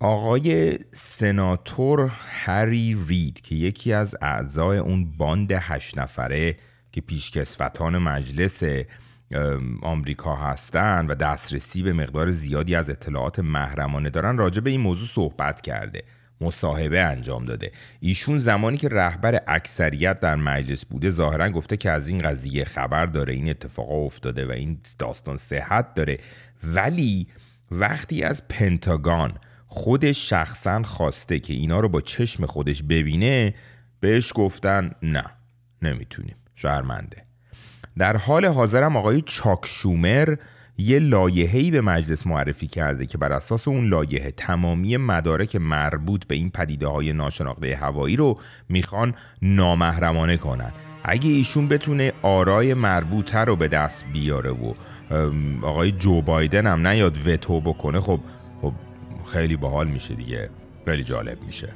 آقای 0.00 0.78
سناتور 0.92 2.10
هری 2.44 3.04
رید 3.08 3.40
که 3.40 3.54
یکی 3.54 3.92
از 3.92 4.16
اعضای 4.22 4.78
اون 4.78 5.16
باند 5.16 5.52
هشت 5.52 5.98
نفره 5.98 6.56
که 6.92 7.00
پیشکسوتان 7.00 7.98
مجلس 7.98 8.62
آمریکا 9.82 10.36
هستند 10.36 11.10
و 11.10 11.14
دسترسی 11.14 11.82
به 11.82 11.92
مقدار 11.92 12.30
زیادی 12.30 12.74
از 12.74 12.90
اطلاعات 12.90 13.38
محرمانه 13.38 14.10
دارن 14.10 14.38
راجع 14.38 14.60
به 14.60 14.70
این 14.70 14.80
موضوع 14.80 15.08
صحبت 15.08 15.60
کرده. 15.60 16.02
مصاحبه 16.42 17.00
انجام 17.00 17.44
داده. 17.44 17.72
ایشون 18.00 18.38
زمانی 18.38 18.76
که 18.76 18.88
رهبر 18.88 19.42
اکثریت 19.46 20.20
در 20.20 20.36
مجلس 20.36 20.84
بوده 20.84 21.10
ظاهرا 21.10 21.50
گفته 21.50 21.76
که 21.76 21.90
از 21.90 22.08
این 22.08 22.18
قضیه 22.18 22.64
خبر 22.64 23.06
داره 23.06 23.34
این 23.34 23.50
اتفاق 23.50 23.90
افتاده 23.90 24.46
و 24.46 24.50
این 24.50 24.78
داستان 24.98 25.36
صحت 25.36 25.94
داره. 25.94 26.18
ولی 26.64 27.26
وقتی 27.70 28.22
از 28.22 28.48
پنتاگان 28.48 29.32
خودش 29.66 30.30
شخصا 30.30 30.82
خواسته 30.82 31.38
که 31.38 31.52
اینا 31.52 31.80
رو 31.80 31.88
با 31.88 32.00
چشم 32.00 32.46
خودش 32.46 32.82
ببینه 32.82 33.54
بهش 34.00 34.32
گفتن 34.34 34.90
نه 35.02 35.24
نمی‌تونیم. 35.82 36.36
شرمنده. 36.54 37.24
در 37.98 38.16
حال 38.16 38.46
حاضرم 38.46 38.96
آقای 38.96 39.20
چاک 39.20 39.66
شومر 39.66 40.36
یه 40.82 40.98
لایحه‌ای 40.98 41.70
به 41.70 41.80
مجلس 41.80 42.26
معرفی 42.26 42.66
کرده 42.66 43.06
که 43.06 43.18
بر 43.18 43.32
اساس 43.32 43.68
اون 43.68 43.88
لایحه 43.88 44.30
تمامی 44.30 44.96
مدارک 44.96 45.56
مربوط 45.56 46.26
به 46.26 46.34
این 46.34 46.50
پدیده 46.50 46.86
های 46.86 47.12
ناشناخته 47.12 47.76
هوایی 47.76 48.16
رو 48.16 48.38
می‌خوان 48.68 49.14
نامحرمانه 49.42 50.36
کنن. 50.36 50.72
اگه 51.04 51.30
ایشون 51.30 51.68
بتونه 51.68 52.12
آرای 52.22 52.74
مربوطه 52.74 53.38
رو 53.38 53.56
به 53.56 53.68
دست 53.68 54.04
بیاره 54.12 54.50
و 54.50 54.74
آقای 55.62 55.92
جو 55.92 56.22
بایدن 56.22 56.66
هم 56.66 56.86
نیاد 56.86 57.26
وتو 57.26 57.60
بکنه 57.60 58.00
خب 58.00 58.20
خب 58.62 58.72
خیلی 59.32 59.56
باحال 59.56 59.88
میشه 59.88 60.14
دیگه. 60.14 60.50
خیلی 60.84 61.04
جالب 61.04 61.42
میشه. 61.46 61.68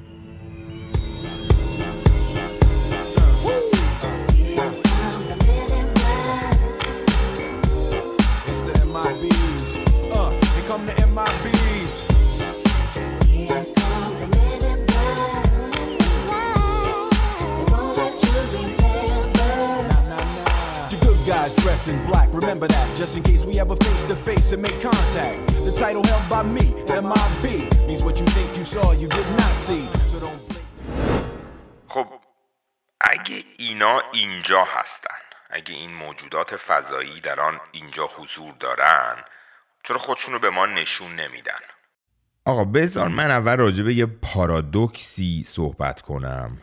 Just 23.07 23.19
in 23.19 23.23
case 23.23 23.45
we 23.51 23.55
ever 23.65 23.77
face 23.87 24.05
to 24.11 24.17
face 24.29 24.49
and 24.55 24.63
make 24.67 24.79
contact. 24.91 25.39
The 25.69 25.75
title 25.83 26.05
held 26.11 26.27
by 26.35 26.43
me, 26.57 26.67
MIB, 27.11 27.45
means 27.87 28.03
what 28.07 28.19
you 28.21 28.27
think 28.37 28.51
you 28.59 28.65
saw, 28.65 28.87
you 29.03 29.09
did 29.19 29.29
not 29.41 29.55
see. 29.67 29.85
So 30.11 30.17
don't 30.25 30.41
خب 31.89 32.07
اگه 33.01 33.43
اینا 33.59 34.03
اینجا 34.13 34.65
هستن 34.65 35.19
اگه 35.51 35.75
این 35.75 35.95
موجودات 35.95 36.57
فضایی 36.57 37.21
در 37.21 37.41
آن 37.41 37.61
اینجا 37.73 38.07
حضور 38.19 38.55
دارن 38.61 39.17
چرا 39.85 39.99
خودشونو 39.99 40.39
به 40.39 40.51
ما 40.51 40.67
نشون 40.67 41.21
نمیدن؟ 41.21 41.61
آقا 42.45 42.65
بذار 42.65 43.09
من 43.09 43.31
اول 43.31 43.57
راجع 43.57 43.85
به 43.85 43.95
یه 43.95 44.07
پارادوکسی 44.07 45.45
صحبت 45.47 46.01
کنم. 46.01 46.59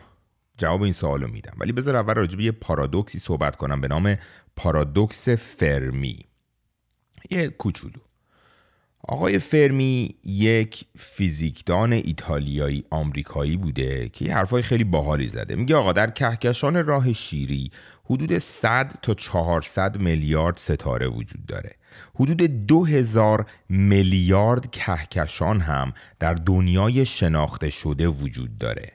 جواب 0.58 0.82
این 0.82 0.92
سوالو 0.92 1.28
میدم. 1.28 1.52
ولی 1.58 1.72
بذار 1.72 1.96
اول 1.96 2.14
راجع 2.14 2.36
به 2.36 2.44
یه 2.44 2.52
پارادوکسی 2.52 3.18
صحبت 3.18 3.56
کنم 3.56 3.80
به 3.80 3.88
نام 3.88 4.16
پارادوکس 4.56 5.28
فرمی. 5.28 6.33
یه 7.30 7.48
کوچولو. 7.48 8.00
آقای 9.08 9.38
فرمی 9.38 10.14
یک 10.24 10.84
فیزیکدان 10.98 11.92
ایتالیایی 11.92 12.84
آمریکایی 12.90 13.56
بوده 13.56 14.08
که 14.08 14.24
یه 14.24 14.36
حرفای 14.36 14.62
خیلی 14.62 14.84
باحالی 14.84 15.28
زده. 15.28 15.56
میگه 15.56 15.76
آقا 15.76 15.92
در 15.92 16.10
کهکشان 16.10 16.86
راه 16.86 17.12
شیری 17.12 17.70
حدود 18.04 18.38
100 18.38 18.98
تا 19.02 19.14
400 19.14 19.98
میلیارد 19.98 20.56
ستاره 20.56 21.06
وجود 21.06 21.46
داره. 21.46 21.76
حدود 22.14 22.66
2000 22.66 23.46
میلیارد 23.68 24.70
کهکشان 24.70 25.60
هم 25.60 25.92
در 26.20 26.34
دنیای 26.34 27.06
شناخته 27.06 27.70
شده 27.70 28.08
وجود 28.08 28.58
داره. 28.58 28.92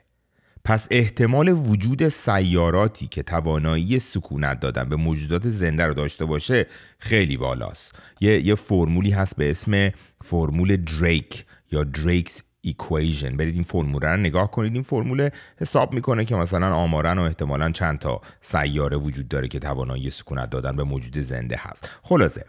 پس 0.64 0.88
احتمال 0.90 1.48
وجود 1.48 2.08
سیاراتی 2.08 3.06
که 3.06 3.22
توانایی 3.22 3.98
سکونت 3.98 4.60
دادن 4.60 4.88
به 4.88 4.96
موجودات 4.96 5.48
زنده 5.48 5.84
رو 5.84 5.94
داشته 5.94 6.24
باشه 6.24 6.66
خیلی 6.98 7.36
بالاست. 7.36 7.94
یه, 8.20 8.46
یه 8.46 8.54
فرمولی 8.54 9.10
هست 9.10 9.36
به 9.36 9.50
اسم 9.50 9.90
فرمول 10.24 10.76
دریک 10.76 11.44
یا 11.72 11.84
Drake's 11.84 12.42
Equation 12.60 13.36
برید 13.36 13.54
این 13.54 13.62
فرمول 13.62 14.02
رو 14.02 14.16
نگاه 14.16 14.50
کنید. 14.50 14.74
این 14.74 14.82
فرمول 14.82 15.28
حساب 15.56 15.92
می‌کنه 15.92 16.24
که 16.24 16.36
مثلا 16.36 16.74
آماراً 16.74 17.18
و 17.18 17.22
احتمالا 17.22 17.70
چند 17.70 17.98
تا 17.98 18.20
سیاره 18.40 18.96
وجود 18.96 19.28
داره 19.28 19.48
که 19.48 19.58
توانایی 19.58 20.10
سکونت 20.10 20.50
دادن 20.50 20.76
به 20.76 20.84
موجود 20.84 21.18
زنده 21.18 21.56
هست. 21.58 21.88
خلاصه 22.02 22.44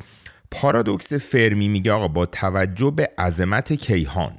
پارادوکس 0.52 1.14
فرمی 1.14 1.68
میگه 1.68 1.92
آقا 1.92 2.08
با 2.08 2.26
توجه 2.26 2.92
به 2.92 3.10
عظمت 3.18 3.74
کیهان 3.74 4.34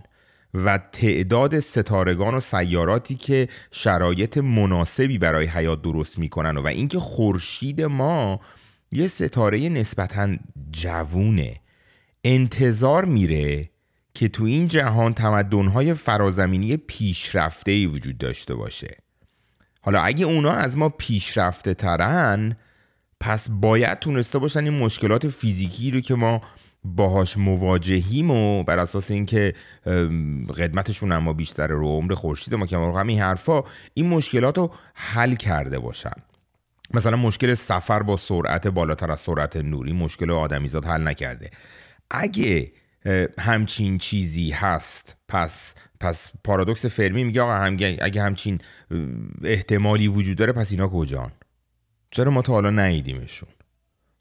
و 0.54 0.78
تعداد 0.92 1.60
ستارگان 1.60 2.34
و 2.34 2.40
سیاراتی 2.40 3.14
که 3.14 3.48
شرایط 3.70 4.38
مناسبی 4.38 5.18
برای 5.18 5.46
حیات 5.46 5.82
درست 5.82 6.18
می‌کنن 6.18 6.56
و 6.56 6.66
اینکه 6.66 6.98
خورشید 6.98 7.82
ما 7.82 8.40
یه 8.92 9.08
ستاره 9.08 9.68
نسبتا 9.68 10.36
جوونه 10.70 11.60
انتظار 12.24 13.04
میره 13.04 13.70
که 14.14 14.28
تو 14.28 14.44
این 14.44 14.68
جهان 14.68 15.14
تمدنهای 15.14 15.94
فرازمینی 15.94 16.76
پیشرفته 16.76 17.86
وجود 17.86 18.18
داشته 18.18 18.54
باشه. 18.54 18.96
حالا 19.80 20.00
اگه 20.00 20.24
اونا 20.24 20.50
از 20.50 20.76
ما 20.76 20.88
پیشرفته 20.88 21.74
ترن 21.74 22.56
پس 23.20 23.50
باید 23.50 23.98
تونسته 23.98 24.38
باشن 24.38 24.64
این 24.64 24.78
مشکلات 24.78 25.28
فیزیکی 25.28 25.90
رو 25.90 26.00
که 26.00 26.14
ما 26.14 26.40
باهاش 26.84 27.36
مواجهیم 27.36 28.30
و 28.30 28.62
بر 28.62 28.78
اساس 28.78 29.10
اینکه 29.10 29.52
قدمتشون 30.58 31.12
اما 31.12 31.32
بیشتر 31.32 31.66
رو 31.66 31.86
عمر 31.86 32.14
خورشید 32.14 32.54
ما 32.54 32.66
که 32.66 32.76
همین 32.76 33.20
حرفا 33.20 33.62
این 33.94 34.08
مشکلات 34.08 34.58
رو 34.58 34.74
حل 34.94 35.34
کرده 35.34 35.78
باشن. 35.78 36.14
مثلا 36.94 37.16
مشکل 37.16 37.54
سفر 37.54 38.02
با 38.02 38.16
سرعت 38.16 38.68
بالاتر 38.68 39.12
از 39.12 39.20
سرعت 39.20 39.56
نوری 39.56 39.92
مشکل 39.92 40.30
آدمیزاد 40.30 40.84
حل 40.84 41.08
نکرده. 41.08 41.50
اگه 42.10 42.72
همچین 43.38 43.98
چیزی 43.98 44.50
هست 44.50 45.16
پس 45.28 45.74
پس 46.00 46.32
پارادوکس 46.44 46.86
فرمی 46.86 47.24
میگه 47.24 47.42
آقا 47.42 47.76
اگه 48.00 48.22
همچین 48.22 48.58
احتمالی 49.44 50.08
وجود 50.08 50.36
داره 50.36 50.52
پس 50.52 50.70
اینا 50.72 50.88
کجان؟ 50.88 51.32
چرا 52.10 52.30
ما 52.30 52.42
تا 52.42 52.52
حالا 52.52 52.70
ندیدیمشون؟ 52.70 53.48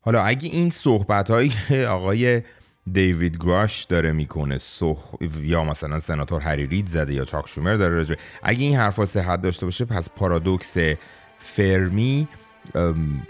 حالا 0.01 0.23
اگه 0.23 0.49
این 0.49 0.69
صحبت 0.69 1.31
هایی 1.31 1.53
آقای 1.89 2.41
دیوید 2.91 3.37
گراش 3.37 3.83
داره 3.83 4.11
می‌کنه 4.11 4.57
صح... 4.57 4.97
یا 5.41 5.63
مثلا 5.63 5.99
سناتور 5.99 6.41
هری 6.41 6.67
رید 6.67 6.87
زده 6.87 7.13
یا 7.13 7.25
چاک 7.25 7.49
شومر 7.49 7.75
داره 7.75 7.95
راجبه 7.95 8.17
اگه 8.43 8.63
این 8.63 8.75
حرفا 8.75 9.05
صحت 9.05 9.41
داشته 9.41 9.65
باشه 9.65 9.85
پس 9.85 10.09
پارادوکس 10.09 10.77
فرمی 11.39 12.27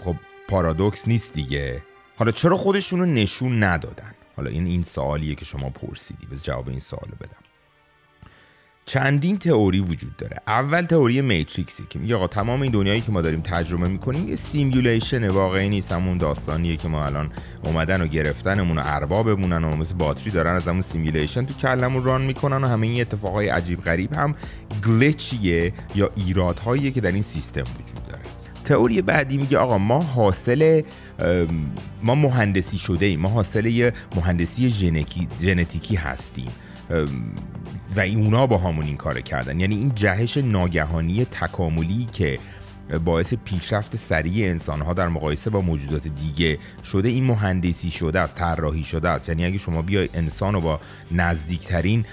خب 0.00 0.16
پارادوکس 0.48 1.08
نیست 1.08 1.32
دیگه. 1.32 1.82
حالا 2.16 2.32
چرا 2.32 2.56
خودشونو 2.56 3.06
نشون 3.06 3.62
ندادن؟ 3.62 4.14
حالا 4.36 4.50
این 4.50 4.66
این 4.66 4.82
سوالیه 4.82 5.34
که 5.34 5.44
شما 5.44 5.70
پرسیدی. 5.70 6.26
پس 6.26 6.42
جواب 6.42 6.68
این 6.68 6.80
سوال 6.80 7.10
بدم. 7.20 7.41
چندین 8.86 9.38
تئوری 9.38 9.80
وجود 9.80 10.16
داره. 10.16 10.36
اول 10.46 10.82
تئوری 10.82 11.20
Matrix 11.20 11.75
ی 11.75 11.84
که 11.90 11.98
میگه 11.98 12.14
آقا 12.14 12.26
تمام 12.26 12.62
این 12.62 12.72
دنیایی 12.72 13.00
که 13.00 13.12
ما 13.12 13.20
داریم 13.20 13.40
تجربه 13.40 13.88
می‌کنیم 13.88 14.28
یه 14.28 14.36
simulation 14.36 15.28
واقعی 15.28 15.68
نیست. 15.68 15.92
همون 15.92 16.18
داستانیه 16.18 16.76
که 16.76 16.88
ما 16.88 17.04
الان 17.04 17.32
اومدن 17.64 18.02
و 18.02 18.06
گرفتنمون 18.06 18.78
و 18.78 18.82
اربابمونن 18.84 19.64
و 19.64 19.76
مثل 19.76 19.94
باتری 19.94 20.30
دارن 20.30 20.56
از 20.56 20.68
همون 20.68 20.82
simulation 20.82 21.46
تو 21.46 21.54
کله‌مون 21.54 22.04
run 22.04 22.22
می‌کنن 22.22 22.64
و 22.64 22.66
همه 22.66 22.86
این 22.86 23.00
اتفاقای 23.00 23.48
عجیب 23.48 23.80
غریب 23.80 24.14
هم 24.14 24.34
glitch 24.86 25.60
ه 25.60 25.72
یا 25.94 26.10
ایرادهاییه 26.16 26.90
که 26.90 27.00
در 27.00 27.12
این 27.12 27.22
سیستم 27.22 27.60
وجود 27.60 28.06
داره. 28.08 28.22
تئوری 28.64 29.02
بعدی 29.02 29.36
میگه 29.36 29.58
آقا 29.58 29.78
ما 29.78 30.00
حاصل 30.00 30.82
ما 32.02 32.14
مهندسی 32.14 32.78
شده 32.78 33.06
ایم 33.06 33.20
ما 33.20 33.28
حاصل 33.28 33.66
یه 33.66 33.92
مهندسی 34.16 34.70
ژنتیکی 35.40 35.96
هستیم. 35.96 36.50
و 37.96 38.00
اونا 38.00 38.46
با 38.46 38.58
همون 38.58 38.86
این 38.86 38.96
کار 38.96 39.20
کردن. 39.20 39.60
یعنی 39.60 39.76
این 39.76 39.94
جهش 39.94 40.36
ناگهانی 40.36 41.24
تکاملی 41.24 42.06
که 42.12 42.38
باعث 43.04 43.34
پیشرفت 43.34 43.96
سریع 43.96 44.50
انسانها 44.50 44.92
در 44.92 45.08
مقایسه 45.08 45.50
با 45.50 45.60
موجودات 45.60 46.08
دیگه 46.08 46.58
شده 46.84 47.08
این 47.08 47.24
مهندسی 47.24 47.90
شده 47.90 48.20
است 48.20 48.36
طراحی 48.36 48.84
شده 48.84 49.08
است. 49.08 49.28
یعنی 49.28 49.44
اگه 49.44 49.58
شما 49.58 49.82
بیای 49.82 50.08
انسان 50.14 50.54
رو 50.54 50.60
با 50.60 50.80
نزدیکترین 51.10 52.04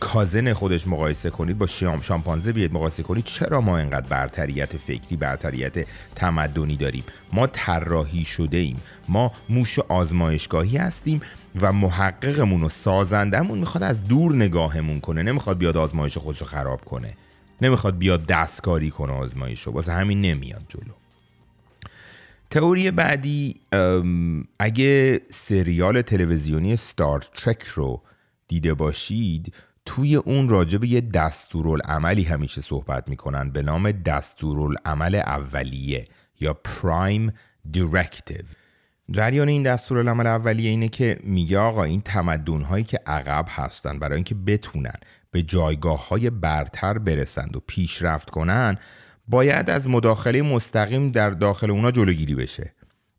کازن 0.00 0.52
خودش 0.52 0.86
مقایسه 0.86 1.30
کنید 1.30 1.58
با 1.58 1.66
شام 1.66 2.00
شامپانزه 2.00 2.52
بیاید 2.52 2.72
مقایسه 2.72 3.02
کنید. 3.02 3.24
چرا 3.24 3.60
ما 3.60 3.78
اینقدر 3.78 4.06
برتریت 4.06 4.76
فکری 4.76 5.16
برتریت 5.16 5.86
تمدنی 6.14 6.76
داریم؟ 6.76 7.04
ما 7.32 7.46
طراحی 7.46 8.24
شده 8.24 8.56
ایم. 8.56 8.80
ما 9.08 9.32
موش 9.48 9.78
آزمایشگاهی 9.78 10.76
هستیم 10.76 11.20
و 11.60 11.72
محققمون 11.72 12.62
و 12.62 12.68
سازندمون 12.68 13.58
می‌خواد 13.58 13.84
از 13.84 14.08
دور 14.08 14.34
نگاهمون 14.34 15.00
کنه. 15.00 15.22
نمی‌خواد 15.22 15.58
بیاد 15.58 15.76
آزمایش 15.76 16.18
خودش 16.18 16.40
رو 16.40 16.46
خراب 16.46 16.84
کنه. 16.84 17.14
نمی‌خواد 17.62 17.98
بیاد 17.98 18.26
دستکاری 18.26 18.90
کنه 18.90 19.12
آزمایش 19.12 19.62
رو 19.62 19.72
واسه 19.72 19.92
همین 19.92 20.20
نمیاد 20.20 20.62
جلو. 20.68 20.92
تئوری 22.50 22.90
بعدی 22.90 23.54
اگه 24.58 25.20
سریال 25.30 26.02
تلویزیونی 26.02 26.76
ستار 26.76 27.24
ترک 27.34 27.62
رو 27.62 28.02
دیده 28.48 28.74
باشید 28.74 29.54
توی 29.84 30.16
اون 30.16 30.48
راجع 30.48 30.78
به 30.78 30.88
یه 30.88 31.00
دستورالعملی 31.00 32.22
همیشه 32.22 32.60
صحبت 32.60 33.08
می‌کنن 33.08 33.50
به 33.50 33.62
نام 33.62 33.92
دستورالعمل 33.92 35.14
اولیه 35.14 36.08
یا 36.40 36.54
پرایم 36.54 37.32
دیرکتیو 37.70 38.44
جریان 39.10 39.48
این 39.48 39.62
دستورالعمل 39.62 40.26
اولیه 40.26 40.70
اینه 40.70 40.88
که 40.88 41.18
میگه 41.22 41.58
آقا 41.58 41.84
این 41.84 42.00
تمدن 42.00 42.62
هایی 42.62 42.84
که 42.84 43.00
عقب 43.06 43.46
هستن 43.48 43.98
برای 43.98 44.14
اینکه 44.14 44.34
بتونن 44.34 44.94
به 45.30 45.42
جایگاه 45.42 46.08
های 46.08 46.30
برتر 46.30 46.98
برسند 46.98 47.56
و 47.56 47.60
پیشرفت 47.66 48.30
کنن 48.30 48.78
باید 49.28 49.70
از 49.70 49.88
مداخله 49.88 50.42
مستقیم 50.42 51.10
در 51.10 51.30
داخل 51.30 51.70
اونا 51.70 51.90
جلوگیری 51.90 52.34
بشه. 52.34 52.74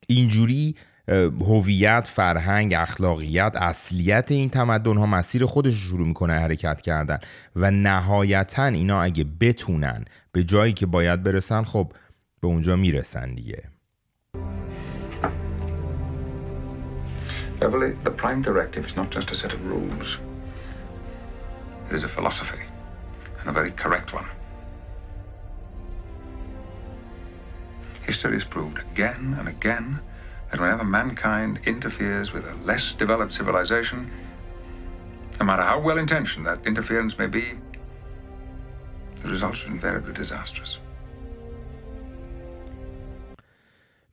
اینجوری 0.07 0.75
هویت 1.09 2.07
فرهنگ 2.07 2.73
اخلاقیت 2.73 3.55
اصلیت 3.55 4.31
این 4.31 4.49
تمدن 4.49 4.97
ها 4.97 5.05
مسیر 5.05 5.45
خودش 5.45 5.73
شروع 5.73 6.07
می‌کنه 6.07 6.33
حرکت 6.33 6.81
کردن 6.81 7.17
و 7.55 7.71
نهایتا 7.71 8.65
اینا 8.65 9.01
اگه 9.01 9.25
بتونن 9.39 10.05
به 10.31 10.43
جایی 10.43 10.73
که 10.73 10.85
باید 10.85 11.23
برسن 11.23 11.63
خب 11.63 11.93
به 12.41 12.47
اونجا 12.47 12.75
می‌رسن 12.75 13.33
دیگه 13.33 13.63
Beverly, 17.59 17.93
the 18.03 18.11
Prime 18.21 18.41
Directive 18.41 18.85
is 18.89 18.95
not 18.97 19.09
just 19.15 19.31
a 19.31 19.35
set 19.35 19.51
of 19.53 19.61
rules. 19.73 20.09
It 21.89 21.93
is 21.95 22.03
a 22.03 22.11
philosophy, 22.17 22.63
and 23.39 23.47
a 23.47 23.53
very 23.59 23.71
correct 23.83 24.09
one. 24.19 24.29
History 28.09 28.35
has 28.39 28.45
proved 28.55 28.79
again 28.87 29.23
and 29.39 29.47
again 29.47 29.85
that 30.53 30.61
whenever 30.61 30.85
mankind 31.01 31.51
interferes 31.65 32.27
with 32.31 32.45
a 32.53 32.55
less 32.69 32.85
developed 33.03 33.33
civilization, 33.33 33.99
no 35.39 35.45
matter 35.49 35.63
how 35.71 35.79
well 35.87 35.97
intentioned 36.05 36.45
that 36.49 36.59
interference 36.71 37.13
may 37.17 37.29
be, 37.39 37.45
the 39.23 39.29
results 39.35 39.59
are 39.63 39.71
invariably 39.75 40.13
disastrous. 40.13 40.79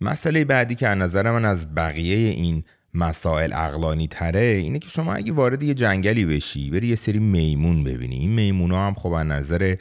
مسئله 0.01 0.45
بعدی 0.45 0.75
که 0.75 0.89
از 0.89 0.99
نظر 0.99 1.31
من 1.31 1.45
از 1.45 1.75
بقیه 1.75 2.17
این 2.17 2.65
مسائل 2.95 3.53
اقلانی 3.53 4.09
تره 4.09 4.41
اینه 4.41 4.79
که 4.79 4.89
شما 4.89 5.15
اگه 5.15 5.33
وارد 5.33 5.63
یه 5.63 5.75
جنگلی 5.75 6.25
بشی 6.25 6.71
بری 6.71 6.89
یه 6.89 6.97
سری 6.97 7.19
میمون 7.19 7.85
ببینی 7.85 8.17
این 8.17 8.31
میمون 8.31 8.71
ها 8.71 8.87
هم 8.87 8.95
خب 8.95 9.13
از 9.13 9.27
نظر 9.27 9.77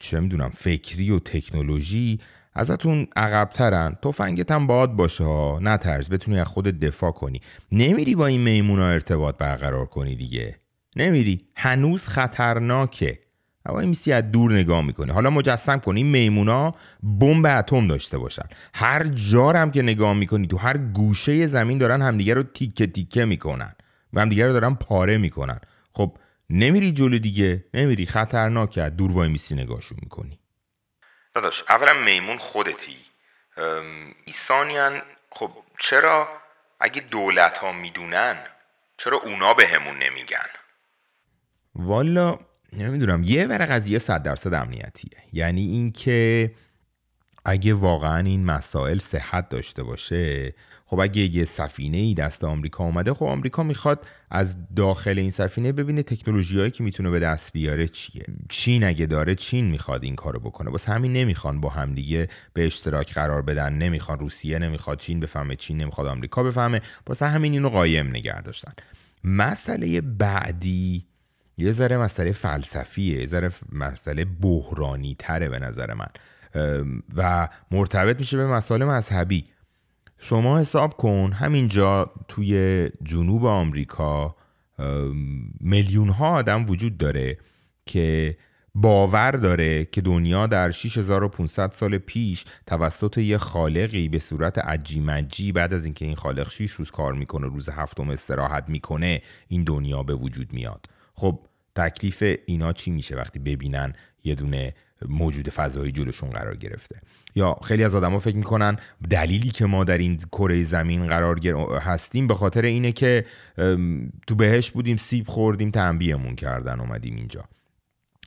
چه 0.00 0.20
می‌دونم 0.20 0.48
فکری 0.48 1.10
و 1.10 1.18
تکنولوژی 1.18 2.20
ازتون 2.58 3.06
عقبترن. 3.16 3.96
تفنگت 4.02 4.50
هم 4.50 4.66
باد 4.66 4.92
باشه 4.92 5.24
ها. 5.24 5.58
نترس 5.62 6.10
بتونی 6.10 6.40
از 6.40 6.46
خودت 6.46 6.80
دفاع 6.80 7.10
کنی. 7.10 7.40
نمیری 7.72 8.14
با 8.14 8.26
این 8.26 8.40
میمونا 8.40 8.88
ارتباط 8.88 9.36
برقرار 9.36 9.86
کنی 9.86 10.16
دیگه. 10.16 10.56
نمیری. 10.96 11.44
هنوز 11.56 12.06
خطرناکه. 12.06 13.18
هوای 13.66 13.86
میسی 13.86 14.12
از 14.12 14.30
دور 14.32 14.52
نگاه 14.52 14.82
می‌کنی. 14.82 15.12
حالا 15.12 15.30
مجسم 15.30 15.78
کنی 15.78 16.02
میمونا 16.02 16.74
بمب 17.02 17.46
اتم 17.46 17.88
داشته 17.88 18.18
باشن. 18.18 18.46
هر 18.74 19.06
جارم 19.06 19.70
که 19.70 19.82
نگاه 19.82 20.14
می‌کنی 20.14 20.46
تو 20.46 20.56
هر 20.56 20.76
گوشه 20.76 21.46
زمین 21.46 21.78
دارن 21.78 22.02
همدیگه 22.02 22.34
رو 22.34 22.42
تیکه 22.42 22.86
تیکه 22.86 23.24
می‌کنن. 23.24 23.72
و 24.12 24.20
همدیگه 24.20 24.46
رو 24.46 24.52
دارن 24.52 24.74
پاره 24.74 25.18
می‌کنن. 25.18 25.58
خب 25.92 26.16
نمیری 26.50 26.92
جلو 26.92 27.18
دیگه. 27.18 27.64
نمیری. 27.74 28.06
خطرناکه. 28.06 28.90
دور 28.90 29.12
وای 29.12 29.28
میسی 29.28 29.54
نگاهشون 29.54 29.98
می‌کنی. 30.02 30.38
داداش 31.36 31.62
اولا 31.68 31.92
میمون 31.92 32.38
خودتی. 32.38 32.96
ایسانیان 34.24 35.02
خب 35.30 35.50
چرا 35.78 36.28
اگه 36.80 37.00
دولت 37.00 37.58
ها 37.58 37.72
می‌دونن 37.72 38.36
چرا 38.98 39.18
اونا 39.18 39.54
به 39.54 39.66
همون 39.66 39.98
نمیگن؟ 39.98 40.46
والا 41.74 42.38
نمی‌دونم 42.72 43.22
یه 43.22 43.46
ور 43.46 43.66
قضیه 43.66 43.98
صد 43.98 44.22
درصد 44.22 44.54
امنیتیه. 44.54 45.18
یعنی 45.32 45.66
اینکه 45.66 46.50
اگه 47.48 47.74
واقعا 47.74 48.18
این 48.18 48.44
مسائل 48.44 48.98
صحت 48.98 49.48
داشته 49.48 49.82
باشه 49.82 50.54
خب 50.86 51.00
اگه 51.00 51.22
یه 51.22 51.44
سفینه 51.44 51.96
ای 51.96 52.14
دست 52.14 52.44
آمریکا 52.44 52.84
اومده 52.84 53.14
خب 53.14 53.24
آمریکا 53.24 53.62
می‌خواد 53.62 54.06
از 54.30 54.74
داخل 54.74 55.18
این 55.18 55.30
سفینه 55.30 55.72
ببینه 55.72 56.02
تکنولوژی 56.02 56.58
هایی 56.58 56.70
که 56.70 56.84
می‌تونه 56.84 57.10
به 57.10 57.20
دست 57.20 57.52
بیاره 57.52 57.88
چیه. 57.88 58.24
چین 58.48 58.84
اگه 58.84 59.06
داره 59.06 59.34
چین 59.34 59.66
می‌خواد 59.66 60.04
این 60.04 60.16
کارو 60.16 60.40
بکنه. 60.40 60.70
واسه 60.70 60.92
همین 60.92 61.12
نمی‌خوان 61.12 61.60
با 61.60 61.68
همدیگه 61.68 62.28
به 62.52 62.66
اشتراک 62.66 63.14
قرار 63.14 63.42
بدن. 63.42 63.72
نمی‌خوان 63.72 64.18
روسیه 64.18 64.58
نمی‌خواد 64.58 64.98
چین 64.98 65.20
بفهمه 65.20 65.56
چین 65.56 65.76
نمی‌خواد 65.76 66.06
آمریکا 66.06 66.42
بفهمه. 66.42 66.80
واسه 67.06 67.26
همین 67.26 67.52
اینو 67.52 67.68
قایم 67.68 68.08
نگه 68.08 68.40
داشتن. 68.40 68.72
مسئله 69.24 70.00
بعدی 70.00 71.06
یه 71.58 71.72
ذره 71.72 71.98
مسئله 71.98 72.32
فلسفیه 72.32 73.20
یه 73.20 73.26
ذره 73.26 73.50
مسئله 73.72 74.24
بحرانی 74.24 75.16
تره 75.18 75.48
به 75.48 75.58
نظر 75.58 75.94
من. 75.94 76.08
و 77.16 77.48
مرتبط 77.70 78.20
میشه 78.20 78.36
به 78.36 78.46
مسائل 78.46 78.84
مذهبی. 78.84 79.44
شما 80.18 80.58
حساب 80.58 80.96
کن 80.96 81.32
همینجا 81.32 82.10
توی 82.28 82.88
جنوب 83.02 83.46
آمریکا 83.46 84.36
میلیون 85.60 86.08
ها 86.08 86.28
آدم 86.28 86.70
وجود 86.70 86.98
داره 86.98 87.38
که 87.86 88.36
باور 88.74 89.30
داره 89.30 89.84
که 89.84 90.00
دنیا 90.00 90.46
در 90.46 90.70
6500 90.70 91.72
سال 91.72 91.98
پیش 91.98 92.44
توسط 92.66 93.18
یه 93.18 93.38
خالقی 93.38 94.08
به 94.08 94.18
صورت 94.18 94.58
عجی 94.58 95.52
بعد 95.52 95.72
از 95.72 95.84
اینکه 95.84 96.04
این 96.04 96.14
خالق 96.14 96.50
6 96.50 96.70
روز 96.70 96.90
کار 96.90 97.12
می‌کنه 97.12 97.46
روز 97.46 97.68
هفتم 97.68 98.10
استراحت 98.10 98.64
می‌کنه 98.68 99.22
این 99.48 99.64
دنیا 99.64 100.02
به 100.02 100.14
وجود 100.14 100.52
میاد. 100.52 100.86
خب 101.14 101.40
تکلیف 101.76 102.36
اینا 102.46 102.72
چی 102.72 102.90
میشه 102.90 103.16
وقتی 103.16 103.38
ببینن 103.38 103.92
یه 104.24 104.34
دونه 104.34 104.74
موجود 105.08 105.50
فضایی 105.50 105.92
جلوشون 105.92 106.30
قرار 106.30 106.56
گرفته. 106.56 107.00
یا 107.34 107.56
خیلی 107.64 107.84
از 107.84 107.94
آدما 107.94 108.18
فکر 108.18 108.36
می‌کنن 108.36 108.76
دلیلی 109.10 109.50
که 109.50 109.66
ما 109.66 109.84
در 109.84 109.98
این 109.98 110.16
کره 110.16 110.64
زمین 110.64 111.06
قرار 111.06 111.40
هستیم 111.80 112.26
به 112.26 112.34
خاطر 112.34 112.62
اینه 112.62 112.92
که 112.92 113.24
تو 114.26 114.34
بهش 114.34 114.70
بودیم 114.70 114.96
سیب 114.96 115.28
خوردیم 115.28 115.70
تنبیهمون 115.70 116.36
کردن 116.36 116.80
اومدیم 116.80 117.16
اینجا. 117.16 117.44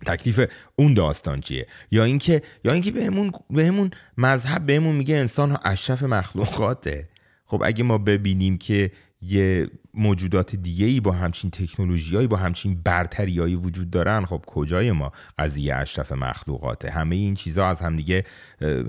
تکلیف 0.05 0.51
اون 0.75 0.93
داستان 0.93 1.41
چیه؟ 1.41 1.67
یا 1.91 2.03
اینکه 2.03 2.41
یا 2.63 2.73
اینکه 2.73 2.91
بهمون 2.91 3.31
بهمون 3.49 3.91
مذهب 4.17 4.65
بهمون 4.65 4.95
میگه 4.95 5.15
انسان 5.15 5.57
اشرف 5.65 6.03
مخلوقاته. 6.03 7.09
خب 7.45 7.61
اگه 7.65 7.83
ما 7.83 7.97
ببینیم 7.97 8.57
که 8.57 8.91
یه 9.21 9.69
موجودات 9.93 10.55
دیگه 10.55 10.85
ای 10.85 10.99
با 10.99 11.11
همچین 11.11 11.51
تکنولوژیایی 11.51 12.27
با 12.27 12.37
همچین 12.37 12.81
برتریایی 12.83 13.55
وجود 13.55 13.89
دارن. 13.89 14.25
خب 14.25 14.43
کجای 14.47 14.91
ما؟ 14.91 15.11
قضیه 15.39 15.75
اشرف 15.75 16.11
مخلوقاته. 16.11 16.91
همه 16.91 17.15
این 17.15 17.35
چیزها 17.35 17.69
از 17.69 17.81
همدیگه 17.81 18.23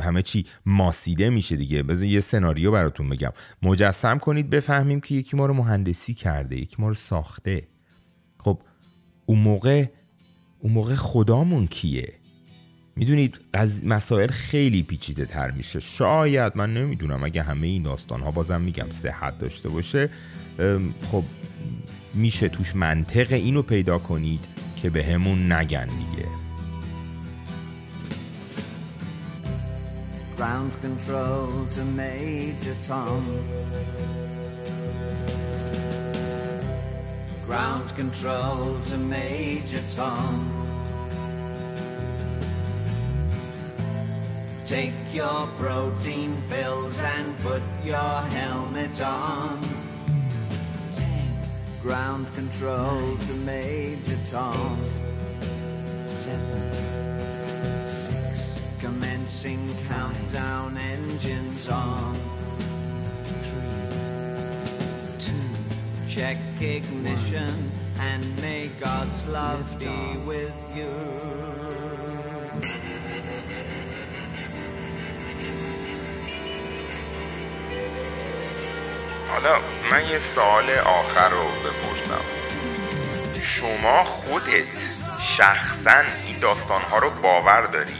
همه 0.00 0.22
چی 0.22 0.46
ماسیده 0.66 1.30
میشه 1.30 1.56
دیگه. 1.56 1.82
بذار 1.82 2.04
یه 2.04 2.20
سناریو 2.20 2.70
براتون 2.72 3.08
بگم. 3.08 3.32
مجسم 3.62 4.18
کنید 4.18 4.50
بفهمیم 4.50 5.00
که 5.00 5.14
یکی 5.14 5.36
ما 5.36 5.46
رو 5.46 5.54
مهندسی 5.54 6.14
کرده 6.14 6.56
یکی 6.56 6.76
ما 6.78 6.88
رو 6.88 6.94
ساخته. 6.94 7.68
خب 8.38 8.62
اون 9.26 9.38
موقع 9.38 9.86
اون 10.58 10.72
موقع 10.72 10.94
خدامون 10.94 11.66
کیه؟ 11.66 12.19
می‌دونید 13.00 13.40
از 13.52 13.86
مسائل 13.86 14.28
خیلی 14.28 14.82
پیچیده 14.82 15.24
تر 15.24 15.50
میشه. 15.50 15.80
شاید 15.80 16.52
من 16.56 16.72
نمی‌دونم 16.72 17.24
اگه 17.24 17.42
همه 17.42 17.66
این 17.66 17.82
داستان 17.82 18.20
ها 18.20 18.30
بازم 18.30 18.60
میگم 18.60 18.90
صحت 18.90 19.38
داشته 19.38 19.68
باشه 19.68 20.10
خب 21.12 21.22
میشه 22.14 22.48
توش 22.48 22.76
منطق 22.76 23.32
اینو 23.32 23.62
پیدا 23.62 23.98
کنید 23.98 24.44
که 24.76 24.90
به 24.90 25.04
همون 25.04 25.52
نگن 25.52 25.86
دیگه. 25.86 26.28
Ground 30.36 30.74
control 30.84 31.50
to 31.74 31.82
Major 32.00 32.76
Tom. 32.88 33.24
Ground 37.48 37.88
control 38.00 38.60
to 38.88 38.96
Major 39.14 39.84
Tom. 39.96 40.69
Take 44.70 44.94
your 45.12 45.48
protein 45.58 46.40
pills 46.48 47.00
and 47.00 47.36
put 47.38 47.60
your 47.82 48.20
helmet 48.30 49.02
on 49.02 49.60
Ground 51.82 52.32
control 52.34 53.16
to 53.16 53.32
Major 53.32 54.16
Tom. 54.22 54.78
Eight, 54.80 56.08
seven, 56.08 57.84
six. 57.84 58.62
Commencing 58.78 59.74
countdown, 59.88 60.78
engines 60.78 61.68
on. 61.68 62.14
Three, 63.24 63.98
two. 65.18 65.32
Check 66.08 66.38
ignition 66.60 67.72
and 67.98 68.40
may 68.40 68.70
God's 68.78 69.26
love 69.26 69.76
be 69.80 70.16
with 70.18 70.54
you. 70.76 71.49
حالا 79.42 79.60
من 79.90 80.08
یه 80.08 80.18
سال 80.18 80.70
آخر 80.70 81.28
رو 81.28 81.44
بپرسم. 81.64 82.20
شما 83.40 84.04
خودت 84.04 84.64
شخصا 85.36 86.00
این 86.26 86.38
داستان 86.40 86.82
ها 86.82 86.98
رو 86.98 87.10
باور 87.22 87.66
داری؟ 87.66 87.92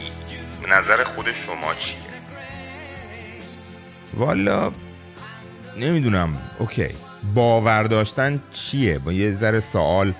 به 0.62 0.68
نظر 0.68 1.04
خود 1.04 1.32
شما 1.32 1.74
چیه؟ 1.74 1.96
والا 4.14 4.72
نمی‌دونم. 5.76 6.38
اوکی. 6.58 6.88
باور 7.34 7.82
داشتن 7.82 8.42
چیه؟ 8.52 8.98
با 8.98 9.12
یه 9.12 9.34
ذره 9.34 9.60
سوال 9.60 10.14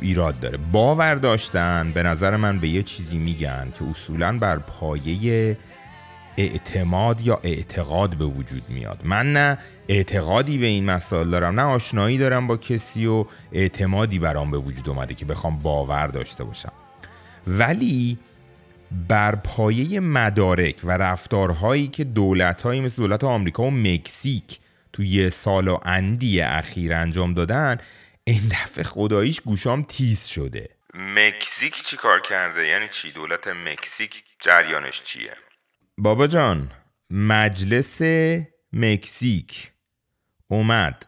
ایراد 0.00 0.40
داره. 0.40 0.58
باور 0.72 1.14
داشتن 1.14 1.92
به 1.94 2.02
نظر 2.02 2.36
من 2.36 2.58
به 2.58 2.68
یه 2.68 2.82
چیزی 2.82 3.18
میگن 3.18 3.72
که 3.78 3.84
اصولا 3.90 4.38
بر 4.38 4.58
پایه 4.58 5.56
اعتماد 6.40 7.20
یا 7.20 7.40
اعتقاد 7.42 8.16
به 8.16 8.24
وجود 8.24 8.62
میاد 8.68 9.00
من 9.04 9.32
نه 9.32 9.58
اعتقادی 9.88 10.58
به 10.58 10.66
این 10.66 10.84
مسائل 10.84 11.30
دارم 11.30 11.60
نه 11.60 11.66
آشنایی 11.66 12.18
دارم 12.18 12.46
با 12.46 12.56
کسی 12.56 13.06
و 13.06 13.24
اعتمادی 13.52 14.18
برام 14.18 14.50
به 14.50 14.58
وجود 14.58 14.88
اومده 14.88 15.14
که 15.14 15.24
بخوام 15.24 15.58
باور 15.58 16.06
داشته 16.06 16.44
باشم 16.44 16.72
ولی 17.46 18.18
بر 19.08 19.34
پایه 19.34 20.00
مدارک 20.00 20.80
و 20.84 20.90
رفتارهایی 20.90 21.88
که 21.88 22.04
دولتهایی 22.04 22.80
مثل 22.80 23.02
دولت 23.02 23.24
آمریکا 23.24 23.62
و 23.62 23.70
مکزیک 23.70 24.58
توی 24.92 25.08
یه 25.08 25.30
سال 25.30 25.68
و 25.68 25.78
اندی 25.84 26.40
اخیر 26.40 26.94
انجام 26.94 27.34
دادن 27.34 27.78
این 28.24 28.48
دفعه 28.48 28.84
خداییش 28.84 29.40
گوشام 29.40 29.82
تیز 29.82 30.26
شده 30.26 30.68
مکزیک 30.94 31.82
چی 31.82 31.96
کار 31.96 32.20
کرده؟ 32.20 32.66
یعنی 32.66 32.88
چی؟ 32.88 33.10
دولت 33.10 33.48
مکزیک 33.48 34.24
جریانش 34.40 35.02
چیه؟ 35.04 35.36
بابا 36.02 36.26
جان 36.26 36.70
مجلس 37.10 38.02
مکزیک 38.72 39.72
اومد. 40.48 41.06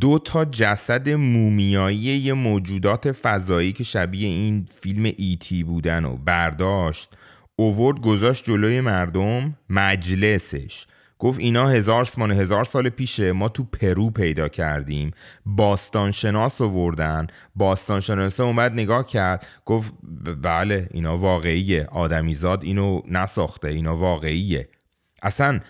دو 0.00 0.18
تا 0.18 0.44
جسد 0.44 1.08
مومیایی 1.08 1.98
یه 1.98 2.32
موجودات 2.32 3.12
فضایی 3.12 3.72
که 3.72 3.84
شبیه 3.84 4.28
این 4.28 4.68
فیلم 4.80 5.12
ایتی 5.16 5.64
بودن 5.64 6.04
و 6.04 6.16
برداشت 6.16 7.10
اوورد 7.56 8.00
گذاشت 8.00 8.44
جلوی 8.44 8.80
مردم 8.80 9.56
مجلسش. 9.70 10.86
گفت 11.18 11.40
اینا 11.40 11.68
هزار 11.68 12.04
سمان 12.04 12.30
هزار 12.30 12.64
سال 12.64 12.88
پیشه. 12.88 13.32
ما 13.32 13.48
تو 13.48 13.64
پرو 13.64 14.10
پیدا 14.10 14.48
کردیم. 14.48 15.10
باستان 15.46 16.12
شناس 16.12 16.60
آوردن. 16.60 17.26
باستان 17.56 18.00
شناس 18.00 18.40
اومد 18.40 18.72
نگاه 18.72 19.06
کرد. 19.06 19.46
گفت 19.64 19.94
بله 20.42 20.88
اینا 20.90 21.18
واقعیه. 21.18 21.86
آدمیزاد 21.92 22.64
اینو 22.64 23.00
نساخته 23.08 23.68
اینا 23.68 23.96
واقعیه. 23.96 24.68
اصلا 25.22 25.60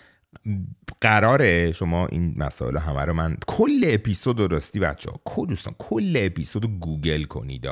قراره 1.01 1.71
شما 1.71 2.07
این 2.07 2.33
مسائل 2.37 2.77
همه 2.77 3.05
رو 3.05 3.13
من 3.13 3.37
کل 3.47 3.81
اپیزود 3.83 4.37
درستی 4.37 4.79
بچه 4.79 5.09
ها 5.11 5.45
دوستان 5.45 5.75
کل 5.77 6.13
اپیزود 6.19 6.79
گوگل 6.79 7.23
کنید 7.23 7.67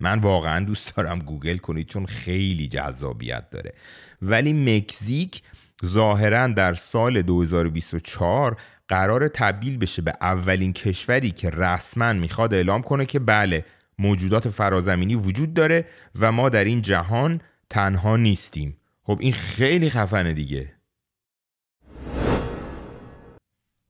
من 0.00 0.18
واقعا 0.18 0.64
دوست 0.64 0.96
دارم 0.96 1.18
گوگل 1.18 1.56
کنید 1.56 1.86
چون 1.86 2.06
خیلی 2.06 2.68
جذابیت 2.68 3.50
داره. 3.50 3.74
ولی 4.22 4.52
مکزیک 4.52 5.42
ظاهرا 5.84 6.46
در 6.46 6.74
سال 6.74 7.22
2024 7.22 8.56
قرار 8.88 9.28
تبدیل 9.28 9.78
بشه 9.78 10.02
به 10.02 10.12
اولین 10.20 10.72
کشوری 10.72 11.30
که 11.30 11.50
رسما 11.50 12.12
می‌خواد 12.12 12.54
اعلام 12.54 12.82
کنه 12.82 13.06
که 13.06 13.18
بله 13.18 13.64
موجودات 13.98 14.48
فرازمینی 14.48 15.14
وجود 15.14 15.54
داره 15.54 15.84
و 16.18 16.32
ما 16.32 16.48
در 16.48 16.64
این 16.64 16.82
جهان 16.82 17.40
تنها 17.70 18.16
نیستیم. 18.16 18.76
خب 19.02 19.18
این 19.20 19.32
خیلی 19.32 19.90
خفنه 19.90 20.32
دیگه. 20.32 20.72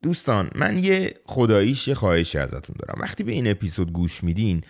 دوستان 0.02 0.50
من 0.54 0.78
یه 0.78 1.14
خداییش 1.26 1.88
یه 1.88 1.94
خواهشی 1.94 2.38
ازتون 2.38 2.76
دارم. 2.78 3.00
وقتی 3.00 3.24
به 3.24 3.32
این 3.32 3.50
اپیزود 3.50 3.92
گوش 3.92 4.24
میدین 4.24 4.62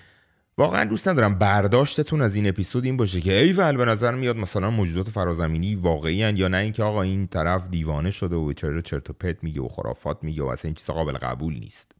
واقعا 0.58 0.84
دوست 0.84 1.08
ندارم 1.08 1.34
برداشتتون 1.34 2.22
از 2.22 2.34
این 2.34 2.48
اپیزود 2.48 2.84
این 2.84 2.96
باشه 2.96 3.20
که 3.20 3.38
ایول 3.38 3.76
به 3.76 3.84
نظر 3.84 4.14
میاد 4.14 4.36
مثلا 4.36 4.70
موجودات 4.70 5.10
فرازمینی 5.10 5.74
واقعی 5.74 6.22
هن 6.22 6.36
یا 6.36 6.48
نه 6.48 6.56
اینکه 6.56 6.82
آقا 6.82 7.02
این 7.02 7.26
طرف 7.26 7.68
دیوانه 7.68 8.10
شده 8.10 8.36
و 8.36 8.52
چرا 8.52 8.80
چرت 8.80 9.10
و 9.10 9.12
پرت 9.12 9.44
میگه 9.44 9.62
و 9.62 9.68
خرافات 9.68 10.18
میگه 10.22 10.42
و 10.42 10.46
اصلا 10.46 10.68
این 10.68 10.74
چیز 10.74 10.86
قابل 10.86 11.12
قبول 11.12 11.54
نیست. 11.54 11.92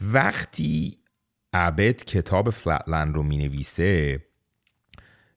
وقتی 0.00 0.98
عبد 1.52 1.96
کتاب 2.04 2.50
فلتلند 2.50 3.14
رو 3.14 3.22
می‌نویسه 3.22 4.22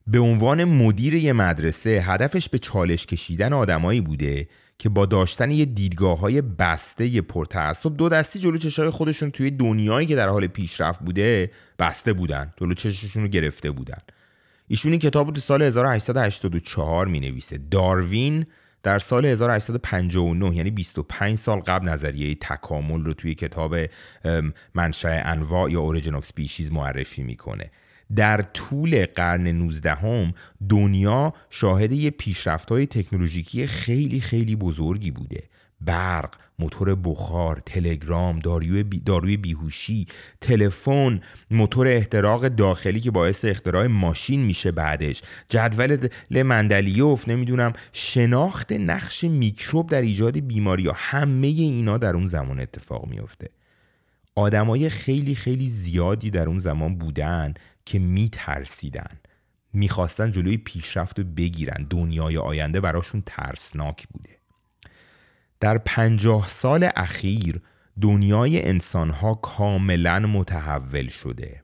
به 0.06 0.18
عنوان 0.18 0.64
مدیر 0.64 1.14
یه 1.14 1.32
مدرسه 1.32 1.90
هدفش 1.90 2.48
به 2.48 2.58
چالش 2.58 3.06
کشیدن 3.06 3.52
آدمایی 3.52 4.00
بوده 4.00 4.48
که 4.80 4.88
با 4.88 5.06
داشتن 5.06 5.50
یه 5.50 5.64
دیدگاه 5.64 6.18
های 6.18 6.40
بسته 6.40 7.20
پرتعصب 7.20 7.96
دو 7.96 8.08
دستی 8.08 8.38
جلو 8.38 8.58
چشای 8.58 8.90
خودشون 8.90 9.30
توی 9.30 9.50
دنیایی 9.50 10.06
که 10.06 10.16
در 10.16 10.28
حال 10.28 10.46
پیشرفت 10.46 11.00
بوده 11.00 11.50
بسته 11.78 12.12
بودن 12.12 12.52
جلو 12.56 12.74
چششون 12.74 13.22
رو 13.22 13.28
گرفته 13.28 13.70
بودن. 13.70 13.98
ایشون 14.68 14.92
این 14.92 15.00
کتاب 15.00 15.26
رو 15.26 15.32
تو 15.32 15.40
سال 15.40 15.62
1884 15.62 17.06
می 17.06 17.20
نویسه 17.20 17.58
داروین 17.70 18.46
در 18.82 18.98
سال 18.98 19.26
1859 19.26 20.56
یعنی 20.56 20.70
25 20.70 21.38
سال 21.38 21.60
قبل 21.60 21.88
نظریه 21.88 22.34
تکامل 22.34 23.04
رو 23.04 23.14
توی 23.14 23.34
کتاب 23.34 23.76
منشأ 24.74 25.22
انواع 25.24 25.70
یا 25.70 25.80
اوريجين 25.80 26.14
اف 26.14 26.24
سپیشیز 26.24 26.72
معرفی 26.72 27.22
می‌کنه. 27.22 27.70
در 28.16 28.42
طول 28.42 29.06
قرن 29.06 29.46
19 29.46 29.94
هم 29.94 30.34
دنیا 30.68 31.32
شاهد 31.50 31.92
یه 31.92 32.10
پیشرفت 32.10 32.70
های 32.70 32.86
تکنولوژیکی 32.86 33.66
خیلی 33.66 34.20
خیلی 34.20 34.56
بزرگی 34.56 35.10
بوده. 35.10 35.42
برق، 35.80 36.34
موتور 36.58 36.94
بخار، 36.94 37.62
تلگرام، 37.66 38.38
داروی, 38.38 38.82
بی، 38.82 39.00
داروی 39.00 39.36
بیهوشی، 39.36 40.06
تلفن، 40.40 41.20
موتور 41.50 41.88
احتراق 41.88 42.48
داخلی 42.48 43.00
که 43.00 43.10
باعث 43.10 43.44
اختراع 43.44 43.86
ماشین 43.86 44.40
میشه 44.40 44.72
بعدش، 44.72 45.22
جدول 45.48 46.42
مندلیوف، 46.42 47.28
نمی‌دونم 47.28 47.72
شناخت 47.92 48.72
نقش 48.72 49.24
میکروب 49.24 49.88
در 49.88 50.02
ایجاد 50.02 50.38
بیماری 50.38 50.86
ها. 50.86 50.94
همه 50.96 51.46
اینا 51.46 51.98
در 51.98 52.14
اون 52.14 52.26
زمان 52.26 52.60
اتفاق 52.60 53.06
میفته. 53.06 53.48
آدمای 54.34 54.88
خیلی 54.88 55.34
خیلی 55.34 55.68
زیادی 55.68 56.30
در 56.30 56.46
اون 56.46 56.58
زمان 56.58 56.94
بودن. 56.94 57.54
که 57.84 57.98
میترسیدن 57.98 59.20
می‌خواستن 59.72 60.30
جلوی 60.30 60.56
پیشرفت 60.56 61.18
رو 61.18 61.24
بگیرن. 61.24 61.86
دنیای 61.90 62.36
آینده 62.36 62.80
براشون 62.80 63.22
ترسناک 63.26 64.08
بوده. 64.08 64.38
در 65.60 65.78
پنجاه 65.78 66.48
سال 66.48 66.90
اخیر 66.96 67.60
دنیای 68.00 68.62
انسانها 68.68 69.34
کاملا 69.34 70.18
متحول 70.18 71.08
شده. 71.08 71.62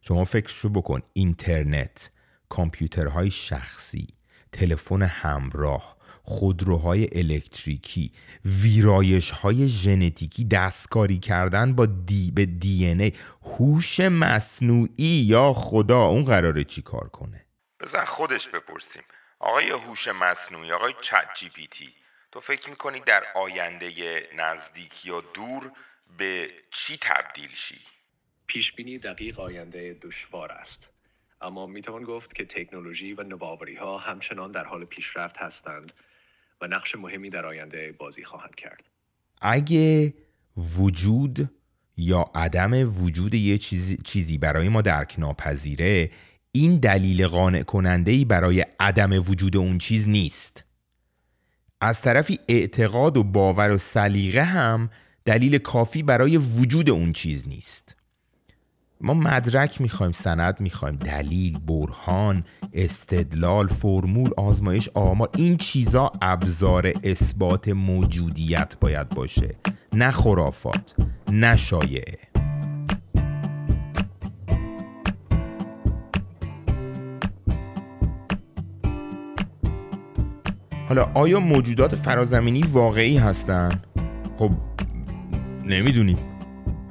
شما 0.00 0.24
فکرشو 0.24 0.68
بکن 0.68 1.00
اینترنت 1.12 2.10
کامپیوترهای 2.48 3.30
شخصی 3.30 4.06
تلفن 4.52 5.02
همراه 5.02 5.97
خودروهای 6.28 7.08
الکتریکی 7.12 8.12
ویرایش 8.44 9.30
های 9.30 9.68
ژنتیکی 9.68 10.44
دستکاری 10.44 11.18
کردن 11.18 11.74
با 11.74 11.86
دی 11.86 12.30
به 12.30 12.46
دی 12.46 12.86
ای. 12.86 13.12
هوش 13.42 14.00
مصنوعی 14.00 15.24
یا 15.26 15.52
خدا 15.52 16.02
اون 16.02 16.24
قراره 16.24 16.64
چی 16.64 16.82
کار 16.82 17.08
کنه؟ 17.08 17.44
بزن 17.80 18.04
خودش 18.04 18.48
بپرسیم. 18.48 19.02
آقای 19.38 19.70
هوش 19.70 20.08
مصنوعی 20.08 20.72
آقای 20.72 20.94
چت 21.00 21.26
جی 21.38 21.48
پی 21.48 21.66
تی 21.66 21.88
تو 22.32 22.40
فکر 22.40 22.70
می‌کنی 22.70 23.00
در 23.00 23.24
آینده 23.34 24.22
نزدیک 24.36 25.06
یا 25.06 25.20
دور 25.34 25.72
به 26.18 26.50
چی 26.72 26.98
تبدیل 27.00 27.50
شی؟ 27.54 27.80
پیش 28.46 28.72
بینی 28.72 28.98
دقیق 28.98 29.40
آینده 29.40 29.98
دشوار 30.02 30.52
است. 30.52 30.88
اما 31.40 31.66
می‌توان 31.66 32.02
گفت 32.02 32.34
که 32.34 32.44
تکنولوژی 32.44 33.12
و 33.12 33.22
نوآوری 33.22 33.76
ها 33.76 33.98
همچنان 33.98 34.50
در 34.50 34.64
حال 34.64 34.84
پیشرفت 34.84 35.38
هستند. 35.38 35.92
و 36.60 36.66
نقش 36.66 36.94
مهمی 36.94 37.30
در 37.30 37.46
آینده 37.46 37.94
بازی 37.98 38.24
خواهند 38.24 38.54
کرد. 38.54 38.84
اگه 39.40 40.14
وجود 40.78 41.50
یا 41.96 42.30
عدم 42.34 43.02
وجود 43.04 43.34
یه 43.34 43.58
چیزی, 44.04 44.38
برای 44.38 44.68
ما 44.68 44.82
درک 44.82 45.14
ناپذیره 45.18 46.10
این 46.52 46.78
دلیل 46.78 47.26
قانع 47.26 47.62
کننده 47.62 48.10
ای 48.10 48.24
برای 48.24 48.66
عدم 48.80 49.12
وجود 49.12 49.56
اون 49.56 49.78
چیز 49.78 50.08
نیست. 50.08 50.64
از 51.80 52.02
طرفی 52.02 52.38
اعتقاد 52.48 53.16
و 53.16 53.22
باور 53.22 53.70
و 53.70 53.78
سلیقه 53.78 54.42
هم 54.42 54.90
دلیل 55.24 55.58
کافی 55.58 56.02
برای 56.02 56.36
وجود 56.36 56.90
اون 56.90 57.12
چیز 57.12 57.48
نیست. 57.48 57.96
ما 59.00 59.14
مدرک 59.14 59.80
می‌خوایم 59.80 60.12
سند 60.12 60.60
می‌خوایم 60.60 60.96
دلیل 60.96 61.58
برهان 61.58 62.44
استدلال 62.72 63.66
فرمول 63.66 64.30
آزمایش 64.36 64.88
آما 64.94 65.28
این 65.36 65.56
چیزا 65.56 66.12
ابزار 66.22 66.92
اثبات 67.04 67.68
موجودیت 67.68 68.74
باید 68.80 69.08
باشه. 69.08 69.56
نه 69.92 70.10
خرافات 70.10 70.94
نه 71.32 71.56
شایعه. 71.56 72.18
حالا 80.88 81.10
آیا 81.14 81.40
موجودات 81.40 81.96
فرازمینی 81.96 82.62
واقعی 82.62 83.16
هستند؟ 83.16 83.86
خب 84.38 84.50
نمی‌دونیم. 85.64 86.37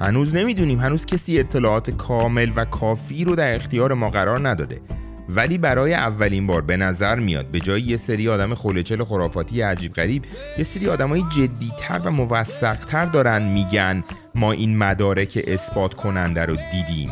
هنوز 0.01 0.35
نمی‌دونیم 0.35 0.79
هنوز 0.79 1.05
کسی 1.05 1.39
اطلاعات 1.39 1.91
کامل 1.91 2.51
و 2.55 2.65
کافی 2.65 3.23
رو 3.23 3.35
در 3.35 3.55
اختیار 3.55 3.93
ما 3.93 4.09
قرار 4.09 4.47
نداده. 4.47 4.81
ولی 5.29 5.57
برای 5.57 5.93
اولین 5.93 6.47
بار 6.47 6.61
به 6.61 6.77
نظر 6.77 7.19
میاد 7.19 7.45
به 7.45 7.59
جای 7.59 7.81
یه 7.81 7.97
سری 7.97 8.29
آدم 8.29 8.53
خولچل 8.53 9.03
خرافاتی 9.03 9.61
عجیب 9.61 9.93
غریب 9.93 10.25
یه 10.57 10.63
سری 10.63 10.89
آدمای 10.89 11.23
جدیتر 11.35 12.01
و 12.05 12.11
موثقتر 12.11 13.05
دارن 13.05 13.41
میگن 13.41 14.03
ما 14.35 14.51
این 14.51 14.77
مدارک 14.77 15.39
اثبات 15.47 15.93
کننده 15.93 16.45
رو 16.45 16.55
دیدیم. 16.71 17.11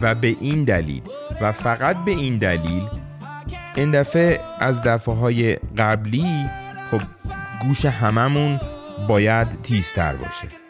و 0.00 0.14
به 0.14 0.36
این 0.40 0.64
دلیل 0.64 1.02
و 1.42 1.52
فقط 1.52 1.96
به 2.04 2.10
این 2.10 2.38
دلیل 2.38 2.82
این 3.76 3.90
دفعه 3.90 4.38
از 4.60 4.82
دفعه 4.82 5.14
های 5.14 5.56
قبلی 5.78 6.26
خب 6.90 7.00
گوش 7.62 7.84
هممون 7.84 8.60
باید 9.08 9.46
تیزتر 9.62 10.12
باشه. 10.12 10.65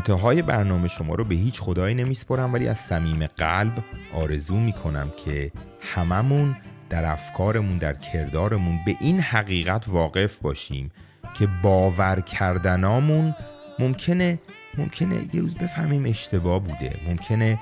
انتهای 0.00 0.42
برنامه 0.42 0.88
شما 0.88 1.14
رو 1.14 1.24
به 1.24 1.34
هیچ 1.34 1.60
خدایی 1.60 1.94
نمیسپرم 1.94 2.54
ولی 2.54 2.68
از 2.68 2.78
صمیم 2.78 3.26
قلب 3.26 3.72
آرزو 4.14 4.56
می‌کنم 4.56 5.12
که 5.24 5.52
هممون 5.82 6.56
در 6.90 7.04
افکارمون 7.04 7.78
در 7.78 7.92
کردارمون 7.92 8.78
به 8.86 8.94
این 9.00 9.20
حقیقت 9.20 9.88
واقف 9.88 10.38
باشیم 10.38 10.90
که 11.38 11.48
باور 11.62 12.20
کردنامون 12.20 13.34
ممکنه 13.78 14.38
ممکنه 14.78 15.16
یه 15.32 15.40
روز 15.40 15.54
بفهمیم 15.54 16.04
اشتباه 16.04 16.58
بوده 16.58 16.92
ممکنه 17.08 17.58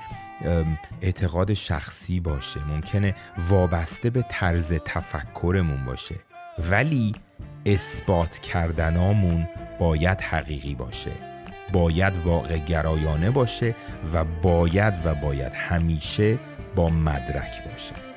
اعتقاد 1.01 1.53
شخصی 1.53 2.19
باشه 2.19 2.59
ممکنه 2.69 3.15
وابسته 3.49 4.09
به 4.09 4.25
طرز 4.31 4.73
تفکرمون 4.73 5.85
باشه. 5.85 6.15
ولی 6.69 7.15
اثبات 7.65 8.39
کردنامون 8.39 9.47
باید 9.79 10.21
حقیقی 10.21 10.75
باشه. 10.75 11.28
باید 11.73 12.17
واقع 12.17 12.57
گرایانه 12.57 13.31
باشه 13.31 13.75
و 14.13 14.25
باید 14.25 14.93
و 15.05 15.15
باید 15.15 15.51
همیشه 15.53 16.39
با 16.75 16.89
مدرک 16.89 17.63
باشه. 17.71 18.08